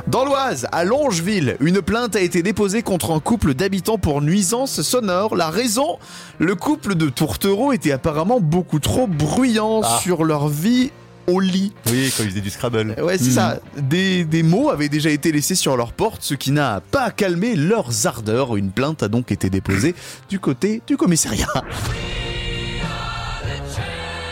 Dans 0.06 0.24
l'Oise, 0.24 0.68
à 0.70 0.84
Longeville, 0.84 1.56
une 1.60 1.82
plainte 1.82 2.14
a 2.14 2.20
été 2.20 2.42
déposée 2.42 2.82
contre 2.82 3.10
un 3.10 3.18
couple 3.18 3.54
d'habitants 3.54 3.98
pour 3.98 4.22
nuisance 4.22 4.80
sonore. 4.82 5.34
La 5.34 5.50
raison 5.50 5.98
Le 6.38 6.54
couple 6.54 6.94
de 6.94 7.08
tourtereaux 7.08 7.72
était 7.72 7.90
apparemment 7.92 8.38
beaucoup 8.40 8.78
trop 8.78 9.06
bruyant 9.08 9.80
Ah. 9.82 9.98
sur 10.02 10.24
leur 10.24 10.48
vie 10.48 10.92
au 11.26 11.40
lit. 11.40 11.72
Oui, 11.86 12.12
quand 12.16 12.22
ils 12.24 12.30
faisaient 12.30 12.40
du 12.40 12.50
Scrabble. 12.50 12.94
Ouais, 13.02 13.18
c'est 13.18 13.24
Mhm. 13.26 13.30
ça. 13.32 13.58
Des, 13.76 14.24
des 14.24 14.42
mots 14.42 14.70
avaient 14.70 14.88
déjà 14.88 15.10
été 15.10 15.32
laissés 15.32 15.54
sur 15.54 15.76
leur 15.76 15.92
porte, 15.92 16.22
ce 16.22 16.34
qui 16.34 16.50
n'a 16.52 16.80
pas 16.90 17.10
calmé 17.10 17.54
leurs 17.56 18.06
ardeurs. 18.06 18.56
Une 18.56 18.70
plainte 18.70 19.02
a 19.02 19.08
donc 19.08 19.32
été 19.32 19.50
déposée 19.50 19.94
du 20.28 20.38
côté 20.38 20.82
du 20.86 20.96
commissariat. 20.96 21.48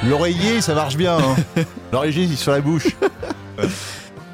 L'oreiller, 0.06 0.60
ça 0.60 0.74
marche 0.74 0.96
bien. 0.96 1.16
Hein. 1.18 1.62
L'oreiller, 1.92 2.28
sur 2.36 2.52
la 2.52 2.60
bouche. 2.60 2.88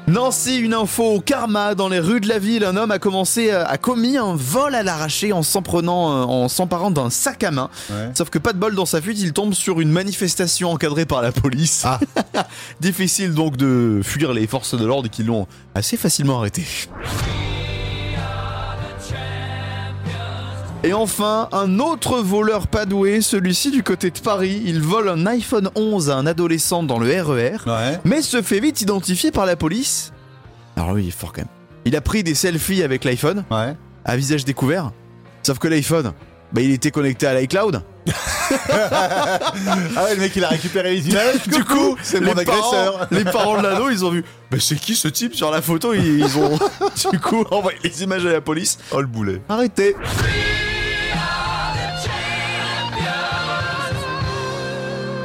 Nancy, 0.07 0.57
une 0.57 0.73
info 0.73 1.03
au 1.03 1.21
karma. 1.21 1.75
Dans 1.75 1.87
les 1.87 1.99
rues 1.99 2.19
de 2.19 2.27
la 2.27 2.39
ville, 2.39 2.65
un 2.65 2.75
homme 2.75 2.91
a 2.91 2.99
commencé, 2.99 3.51
euh, 3.51 3.65
a 3.65 3.77
commis 3.77 4.17
un 4.17 4.35
vol 4.35 4.75
à 4.75 4.83
l'arraché 4.83 5.31
en 5.31 5.43
s'en 5.43 5.61
prenant, 5.61 6.11
euh, 6.11 6.23
en 6.23 6.49
s'emparant 6.49 6.91
d'un 6.91 7.09
sac 7.09 7.43
à 7.43 7.51
main. 7.51 7.69
Ouais. 7.89 8.11
Sauf 8.13 8.29
que 8.29 8.39
pas 8.39 8.53
de 8.53 8.57
bol 8.57 8.75
dans 8.75 8.85
sa 8.85 9.01
fuite, 9.01 9.19
il 9.19 9.33
tombe 9.33 9.53
sur 9.53 9.79
une 9.79 9.91
manifestation 9.91 10.71
encadrée 10.71 11.05
par 11.05 11.21
la 11.21 11.31
police. 11.31 11.83
Ah. 11.85 11.99
Difficile 12.81 13.33
donc 13.33 13.57
de 13.57 14.01
fuir 14.03 14.33
les 14.33 14.47
forces 14.47 14.77
de 14.77 14.85
l'ordre 14.85 15.09
qui 15.09 15.23
l'ont 15.23 15.47
assez 15.75 15.97
facilement 15.97 16.39
arrêté. 16.39 16.65
Et 20.83 20.93
enfin, 20.93 21.47
un 21.51 21.77
autre 21.79 22.17
voleur 22.21 22.67
pas 22.67 22.85
doué, 22.85 23.21
celui-ci 23.21 23.69
du 23.69 23.83
côté 23.83 24.09
de 24.09 24.17
Paris. 24.19 24.63
Il 24.65 24.81
vole 24.81 25.09
un 25.09 25.27
iPhone 25.27 25.69
11 25.75 26.09
à 26.09 26.15
un 26.15 26.25
adolescent 26.25 26.81
dans 26.81 26.97
le 26.97 27.07
RER 27.21 27.57
Ouais. 27.67 27.99
mais 28.03 28.21
se 28.23 28.41
fait 28.41 28.59
vite 28.59 28.81
identifier 28.81 29.31
par 29.31 29.45
la 29.45 29.55
police. 29.55 30.11
Alors 30.75 30.91
oui, 30.91 31.03
il 31.03 31.07
est 31.09 31.11
fort 31.11 31.33
quand 31.33 31.41
même. 31.41 31.47
Il 31.85 31.95
a 31.95 32.01
pris 32.01 32.23
des 32.23 32.33
selfies 32.33 32.81
avec 32.81 33.03
l'iPhone, 33.03 33.43
Ouais. 33.51 33.75
à 34.05 34.15
visage 34.17 34.43
découvert. 34.43 34.91
Sauf 35.43 35.59
que 35.59 35.67
l'iPhone, 35.67 36.13
bah, 36.51 36.61
il 36.61 36.71
était 36.71 36.89
connecté 36.91 37.27
à 37.27 37.33
l'iCloud. 37.39 37.81
Ah 38.53 40.03
ouais, 40.03 40.15
le 40.15 40.19
mec, 40.19 40.33
il 40.35 40.43
a 40.43 40.49
récupéré 40.49 40.91
les 40.95 41.07
images. 41.09 41.47
Du 41.47 41.63
coup, 41.63 41.95
c'est 42.03 42.19
mon 42.19 42.33
agresseur. 42.33 42.97
Parents, 42.97 43.07
les 43.11 43.23
parents 43.23 43.57
de 43.57 43.63
l'ado, 43.63 43.89
ils 43.91 44.03
ont 44.03 44.09
vu. 44.09 44.25
Mais 44.51 44.59
c'est 44.59 44.75
qui 44.75 44.93
ce 44.93 45.07
type 45.07 45.33
sur 45.35 45.51
la 45.51 45.61
photo? 45.61 45.93
Ils 45.93 46.19
ils 46.19 46.37
ont 46.37 46.59
du 47.11 47.19
coup 47.19 47.45
envoyé 47.49 47.77
les 47.81 48.03
images 48.03 48.25
à 48.25 48.31
la 48.33 48.41
police. 48.41 48.77
Oh 48.91 48.99
le 48.99 49.07
boulet. 49.07 49.41
Arrêtez. 49.47 49.95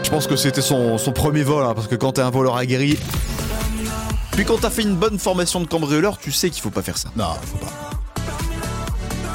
Je 0.06 0.10
pense 0.12 0.28
que 0.28 0.36
c'était 0.36 0.62
son, 0.62 0.98
son 0.98 1.10
premier 1.10 1.42
vol, 1.42 1.64
hein, 1.64 1.74
parce 1.74 1.88
que 1.88 1.96
quand 1.96 2.12
t'es 2.12 2.20
un 2.20 2.30
voleur 2.30 2.56
aguerri. 2.56 2.96
Puis 4.30 4.44
quand 4.44 4.58
t'as 4.58 4.70
fait 4.70 4.82
une 4.82 4.94
bonne 4.94 5.18
formation 5.18 5.60
de 5.60 5.66
cambrioleur, 5.66 6.16
tu 6.16 6.30
sais 6.30 6.48
qu'il 6.48 6.62
faut 6.62 6.70
pas 6.70 6.82
faire 6.82 6.96
ça. 6.96 7.08
Non, 7.16 7.30
faut 7.42 7.56
pas. 7.58 7.72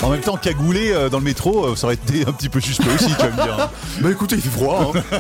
En 0.02 0.10
même 0.10 0.22
temps, 0.22 0.38
cagoulé 0.38 0.94
euh, 0.94 1.10
dans 1.10 1.18
le 1.18 1.26
métro, 1.26 1.66
euh, 1.66 1.76
ça 1.76 1.88
aurait 1.88 1.96
été 1.96 2.26
un 2.26 2.32
petit 2.32 2.48
peu 2.48 2.62
suspect 2.62 2.88
aussi, 2.88 3.14
tu 3.14 3.22
vas 3.22 3.32
me 3.32 3.44
dire. 3.44 3.70
Bah 4.00 4.12
écoutez, 4.12 4.36
il 4.36 4.42
fait 4.42 4.50
froid. 4.50 4.94
Hein. 4.96 5.20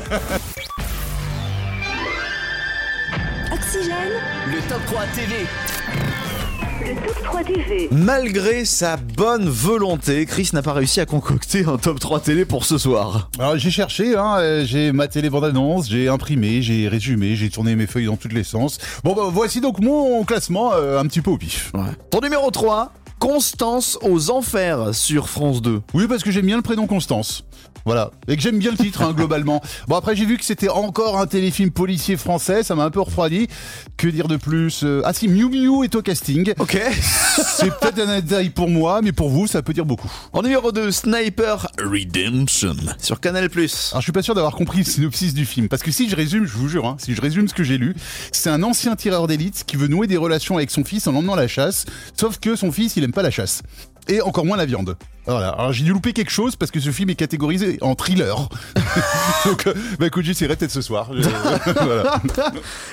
Oxygène, 3.53 4.21
Le 4.47 4.69
top 4.69 4.79
3 4.85 5.03
TV. 5.13 5.35
Le 6.82 6.96
top 6.96 7.24
3 7.24 7.44
TV. 7.44 7.88
Malgré 7.91 8.65
sa 8.65 8.98
bonne 8.98 9.48
volonté, 9.48 10.26
Chris 10.26 10.50
n'a 10.54 10.62
pas 10.62 10.74
réussi 10.74 11.00
à 11.00 11.06
concocter 11.06 11.65
un 11.65 11.78
top 11.78 12.00
3 12.00 12.22
télé 12.22 12.46
pour 12.46 12.65
ce 12.65 12.78
soir. 12.78 13.30
Alors 13.39 13.58
j'ai 13.58 13.70
cherché, 13.70 14.15
hein, 14.17 14.38
euh, 14.39 14.65
j'ai 14.65 14.91
maté 14.91 15.22
les 15.22 15.30
bandes 15.30 15.46
annonces, 15.46 15.89
j'ai 15.89 16.08
imprimé, 16.08 16.62
j'ai 16.62 16.88
résumé, 16.88 17.36
j'ai 17.36 17.50
tourné 17.50 17.76
mes 17.76 17.88
feuilles 17.88 18.06
dans 18.06 18.17
tous 18.17 18.30
les 18.30 18.44
sens. 18.44 18.80
Bon 19.04 19.13
bah 19.13 19.24
voici 19.32 19.62
donc 19.62 19.80
mon 19.80 20.24
classement 20.24 20.74
euh, 20.74 21.00
un 21.00 21.06
petit 21.06 21.22
peu 21.22 21.32
au 21.32 21.38
pif. 21.38 21.72
Ton 22.10 22.20
numéro 22.22 22.50
3, 22.50 22.94
Constance 23.20 24.00
aux 24.02 24.32
enfers 24.32 24.96
sur 24.96 25.30
France 25.30 25.62
2. 25.62 25.82
Oui 25.94 26.08
parce 26.08 26.24
que 26.24 26.32
j'aime 26.32 26.48
bien 26.48 26.58
le 26.58 26.63
prénom 26.63 26.88
Constance. 26.88 27.44
Voilà. 27.86 28.12
Et 28.28 28.36
que 28.36 28.41
j'aime 28.41 28.60
bien 28.60 28.72
le 28.72 28.78
titre, 28.78 29.02
hein, 29.02 29.13
globalement. 29.13 29.62
Bon, 29.88 29.96
après, 29.96 30.15
j'ai 30.15 30.26
vu 30.26 30.38
que 30.38 30.46
c'était 30.46 30.70
encore 30.70 31.20
un 31.20 31.28
téléfilm 31.28 31.72
policier 31.72 32.17
français. 32.17 32.63
Ça 32.63 32.76
m'a 32.76 32.84
un 32.84 32.89
peu 32.91 33.02
refroidi. 33.02 33.48
Que 33.98 34.08
dire 34.08 34.28
de 34.28 34.38
plus 34.38 34.84
Euh, 34.84 35.02
Ah 35.06 35.13
si, 35.13 35.28
Miu 35.28 35.50
Miu 35.50 35.84
est 35.84 35.96
au 35.96 36.02
casting. 36.02 36.54
Ok. 36.60 36.78
C'est 37.58 37.70
peut-être 37.80 38.00
un 38.00 38.20
détail 38.20 38.50
pour 38.50 38.70
moi, 38.70 39.02
mais 39.02 39.12
pour 39.12 39.30
vous, 39.30 39.48
ça 39.48 39.62
peut 39.62 39.74
dire 39.74 39.86
beaucoup. 39.86 40.12
En 40.34 40.41
numéro 40.41 40.72
2, 40.72 40.91
Sniper 40.91 41.67
Redemption 41.80 42.76
sur 43.00 43.20
Canal+. 43.20 43.46
Alors, 43.46 43.52
je 43.96 44.02
suis 44.02 44.12
pas 44.12 44.22
sûr 44.22 44.36
d'avoir 44.36 44.56
compris 44.56 44.80
le 44.80 44.84
synopsis 44.86 45.34
du 45.34 45.46
film. 45.46 45.67
Parce 45.70 45.82
que 45.82 45.91
si 45.91 46.10
je 46.10 46.15
résume, 46.15 46.46
je 46.46 46.54
vous 46.58 46.67
jure, 46.67 46.86
hein, 46.86 46.98
si 47.00 47.15
je 47.15 47.22
résume 47.22 47.48
ce 47.48 47.54
que 47.54 47.63
j'ai 47.63 47.78
lu, 47.78 47.96
c'est 48.32 48.50
un 48.50 48.63
ancien 48.63 48.96
tireur 48.96 49.28
d'élite 49.28 49.63
qui 49.65 49.78
veut 49.78 49.88
nouer 49.88 50.08
des 50.08 50.17
relations 50.17 50.58
avec 50.58 50.72
son 50.72 50.84
fils 50.84 51.08
en 51.08 51.13
l'emmenant 51.13 51.34
à 51.34 51.38
la 51.38 51.48
chasse. 51.48 51.86
Sauf 52.20 52.38
que 52.39 52.56
son 52.56 52.72
fils, 52.72 52.96
il 52.98 53.04
aime 53.04 53.13
pas 53.13 53.24
la 53.24 53.32
chasse. 53.32 53.63
Et 54.07 54.21
encore 54.21 54.45
moins 54.45 54.57
la 54.57 54.65
viande. 54.65 54.97
Voilà. 55.27 55.49
Alors 55.49 55.71
j'ai 55.71 55.83
dû 55.83 55.91
louper 55.93 56.11
quelque 56.13 56.31
chose 56.31 56.55
parce 56.55 56.71
que 56.71 56.79
ce 56.79 56.89
film 56.91 57.09
est 57.11 57.15
catégorisé 57.15 57.77
en 57.81 57.93
thriller. 57.95 58.49
Donc, 59.45 59.67
euh, 59.67 59.73
bah 59.99 60.07
écoute, 60.07 60.25
j'essaierai 60.25 60.55
peut-être 60.55 60.71
ce 60.71 60.81
soir. 60.81 61.09
Je- 61.13 61.29
voilà. 61.83 62.19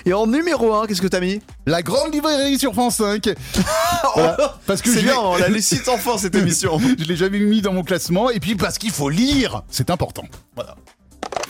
Et 0.04 0.12
en 0.12 0.26
numéro 0.26 0.74
1, 0.74 0.86
qu'est-ce 0.86 1.00
que 1.00 1.06
t'as 1.08 1.20
mis? 1.20 1.40
La 1.66 1.82
grande 1.82 2.12
librairie 2.12 2.58
sur 2.58 2.72
France 2.74 2.96
5. 2.96 3.30
Voilà. 4.14 4.58
Parce 4.66 4.82
que 4.82 4.90
C'est 4.90 5.00
je 5.00 5.04
bien, 5.04 5.18
on 5.18 5.36
la 5.36 5.48
licite 5.48 5.88
enfin 5.88 6.18
cette 6.18 6.34
émission. 6.34 6.78
je 6.98 7.04
l'ai 7.04 7.16
jamais 7.16 7.38
mis 7.40 7.62
dans 7.62 7.72
mon 7.72 7.82
classement. 7.82 8.30
Et 8.30 8.40
puis 8.40 8.54
parce 8.54 8.78
qu'il 8.78 8.90
faut 8.90 9.08
lire, 9.08 9.62
c'est 9.70 9.90
important. 9.90 10.24
Voilà. 10.54 10.76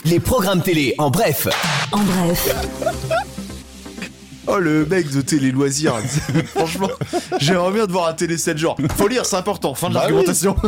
Les 0.05 0.21
programmes 0.21 0.63
télé, 0.63 0.95
en 0.99 1.11
bref. 1.11 1.49
En 1.93 1.99
bref, 1.99 2.55
Oh 4.51 4.59
le 4.59 4.87
mec 4.87 5.11
de 5.11 5.21
télé 5.21 5.51
loisirs. 5.53 5.95
Franchement, 6.55 6.89
j'aimerais 7.39 7.73
bien 7.73 7.87
de 7.87 7.93
voir 7.93 8.09
un 8.09 8.15
télé 8.15 8.39
7 8.39 8.57
jours. 8.57 8.77
Faut 8.97 9.07
lire, 9.09 9.27
c'est 9.27 9.37
important. 9.37 9.75
Fin 9.75 9.89
de 9.91 9.95
Bah 9.95 10.01
l'argumentation. 10.01 10.57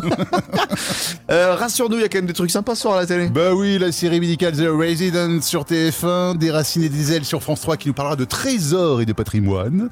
Euh, 1.31 1.55
Rassure-nous, 1.55 1.97
il 1.97 2.01
y 2.03 2.05
a 2.05 2.09
quand 2.09 2.19
même 2.19 2.27
des 2.27 2.33
trucs 2.33 2.51
sympas 2.51 2.75
sur 2.75 2.93
la 2.95 3.07
télé. 3.07 3.29
Bah 3.29 3.55
oui, 3.55 3.79
la 3.79 3.93
série 3.93 4.19
médicale 4.19 4.53
The 4.57 4.67
Resident 4.69 5.41
sur 5.41 5.63
TF1, 5.63 6.37
Déraciner 6.37 6.89
des 6.89 7.13
ailes 7.13 7.25
sur 7.25 7.41
France 7.41 7.61
3 7.61 7.77
qui 7.77 7.87
nous 7.87 7.95
parlera 7.95 8.17
de 8.17 8.25
trésors 8.25 9.01
et 9.01 9.07
de 9.07 9.13
patrimoine. 9.13 9.89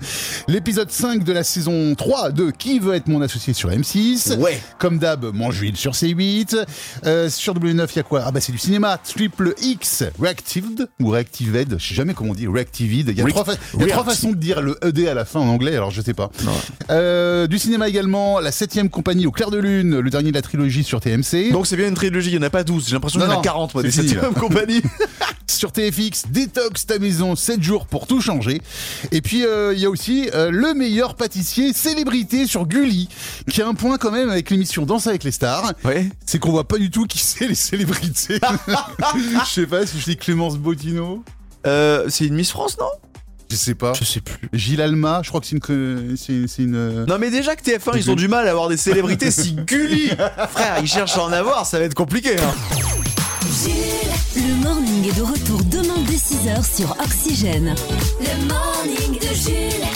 L'épisode 0.48 0.90
5 0.90 1.22
de 1.22 1.33
la 1.33 1.44
saison 1.44 1.94
3 1.94 2.33
de 2.33 2.51
Qui 2.51 2.81
veut 2.81 2.94
être 2.94 3.07
mon 3.07 3.22
associé 3.22 3.53
sur 3.55 3.70
M6. 3.70 4.37
Ouais. 4.38 4.61
Comme 4.79 4.98
d'hab, 4.98 5.27
Mangehuile 5.33 5.77
sur 5.77 5.92
C8. 5.92 6.64
Euh, 7.07 7.31
sur 7.31 7.55
W9, 7.55 7.87
il 7.92 7.96
y 7.96 8.01
a 8.01 8.03
quoi? 8.03 8.22
Ah 8.27 8.33
bah 8.33 8.40
c'est 8.40 8.53
du 8.53 8.59
cinéma. 8.59 8.98
Triple 8.98 9.55
X 9.62 10.03
Reactived 10.18 10.88
ou 11.01 11.11
Reactived, 11.11 11.77
je 11.79 11.87
sais 11.88 11.94
jamais 11.94 12.14
comment 12.14 12.31
on 12.33 12.35
dit, 12.35 12.48
Reactivid. 12.48 13.09
Il 13.11 13.16
y 13.18 13.20
a, 13.20 13.24
Re- 13.24 13.29
trois, 13.31 13.44
il 13.79 13.87
y 13.87 13.91
a 13.91 13.95
trois 13.95 14.05
façons 14.05 14.31
de 14.31 14.37
dire 14.37 14.61
le 14.61 14.77
ED 14.85 15.09
à 15.09 15.14
la 15.14 15.25
fin 15.25 15.41
en 15.41 15.49
anglais, 15.49 15.75
alors 15.75 15.91
je 15.91 16.01
sais 16.03 16.14
pas. 16.14 16.31
Euh, 16.91 17.47
du 17.47 17.59
cinéma 17.59 17.88
également, 17.88 18.41
la 18.41 18.51
7ème 18.51 18.88
compagnie 18.88 19.27
au 19.27 19.31
clair 19.31 19.51
de 19.51 19.59
lune, 19.59 19.99
le 19.99 20.11
dernier 20.11 20.31
de 20.31 20.37
la 20.37 20.43
trilogie 20.43 20.85
sur 20.85 21.01
TMC. 21.01 21.51
Donc 21.53 21.67
c'est 21.67 21.77
bien 21.77 21.88
une 21.88 21.95
trilogie, 21.95 22.31
il 22.31 22.35
y 22.35 22.38
en 22.38 22.43
a 22.43 22.51
pas 22.51 22.64
12. 22.64 22.87
J'ai 22.88 22.95
l'impression 22.95 23.21
qu'il 23.21 23.29
y 23.29 23.31
en 23.31 23.35
a 23.35 23.37
non, 23.37 23.43
40, 23.43 23.75
moi, 23.75 23.83
des 23.83 23.91
fini, 23.91 24.09
7 24.09 24.23
là. 24.23 24.29
compagnie. 24.38 24.83
sur 25.47 25.73
TFX, 25.73 26.27
détox 26.31 26.87
ta 26.87 26.99
maison 26.99 27.35
7 27.35 27.62
jours 27.62 27.87
pour 27.87 28.07
tout 28.07 28.21
changer. 28.21 28.61
Et 29.11 29.21
puis 29.21 29.45
euh, 29.45 29.75
il 29.75 29.81
y 29.81 29.87
a 29.87 29.91
aussi 29.91 30.31
euh, 30.35 30.51
le 30.51 30.75
meilleur 30.75 31.14
pâtissier 31.14 31.73
célébrité 31.73 32.47
sur 32.47 32.67
Gulli, 32.67 33.09
qui 33.51 33.61
a 33.61 33.67
un 33.67 33.75
point 33.75 33.99
quand 33.99 34.12
même 34.12 34.31
avec 34.31 34.51
l'émission 34.51 34.87
Danse 34.87 35.07
avec 35.07 35.25
les 35.25 35.33
stars. 35.33 35.73
Ouais. 35.85 36.09
C'est 36.27 36.38
qu'on 36.38 36.53
voit 36.53 36.69
pas 36.69 36.79
du 36.79 36.91
tout 36.91 37.07
qui 37.07 37.19
c'est 37.19 37.49
les 37.49 37.55
célébrités. 37.55 38.41
Je 39.14 39.51
sais 39.51 39.67
pas 39.67 39.87
si 39.87 39.99
je 39.99 40.05
dis 40.05 40.17
Clémence 40.17 40.57
Bottineau. 40.57 41.25
Euh, 41.67 42.07
c'est 42.09 42.27
une 42.27 42.35
Miss 42.35 42.51
France, 42.51 42.79
non? 42.79 42.87
Je 43.50 43.56
sais 43.56 43.74
pas. 43.74 43.92
Je 43.98 44.04
sais 44.04 44.20
plus. 44.20 44.37
Gilles 44.52 44.82
Alma, 44.82 45.20
je 45.24 45.28
crois 45.30 45.40
que 45.40 45.46
c'est 45.46 45.54
une, 45.56 45.61
que- 45.61 46.14
c'est 46.16 46.46
c'est 46.48 46.62
une. 46.62 46.74
euh, 46.76 47.06
Non 47.06 47.18
mais 47.18 47.30
déjà 47.30 47.56
que 47.56 47.62
TF1 47.62 47.92
ils 47.96 48.11
ont 48.11 48.14
du 48.16 48.28
mal 48.28 48.46
à 48.46 48.50
avoir 48.50 48.68
des 48.68 48.76
célébrités 48.76 49.30
si 49.30 49.52
Gulli 49.52 50.08
Frère 50.50 50.76
ils 50.82 50.87
cherchent 50.87 51.16
à 51.16 51.22
en 51.22 51.32
avoir 51.32 51.64
ça 51.66 51.78
va 51.78 51.84
être 51.87 51.94
compliqué 51.94 52.37
hein. 52.38 52.54
le 54.37 54.54
morning 54.62 55.08
est 55.08 55.16
de 55.16 55.22
retour 55.22 55.62
demain 55.64 55.98
dès 56.06 56.14
6h 56.16 56.76
sur 56.76 56.90
Oxygène. 57.02 57.74
Le 58.20 58.46
morning 58.48 59.18
de 59.18 59.34
Jules. 59.34 59.88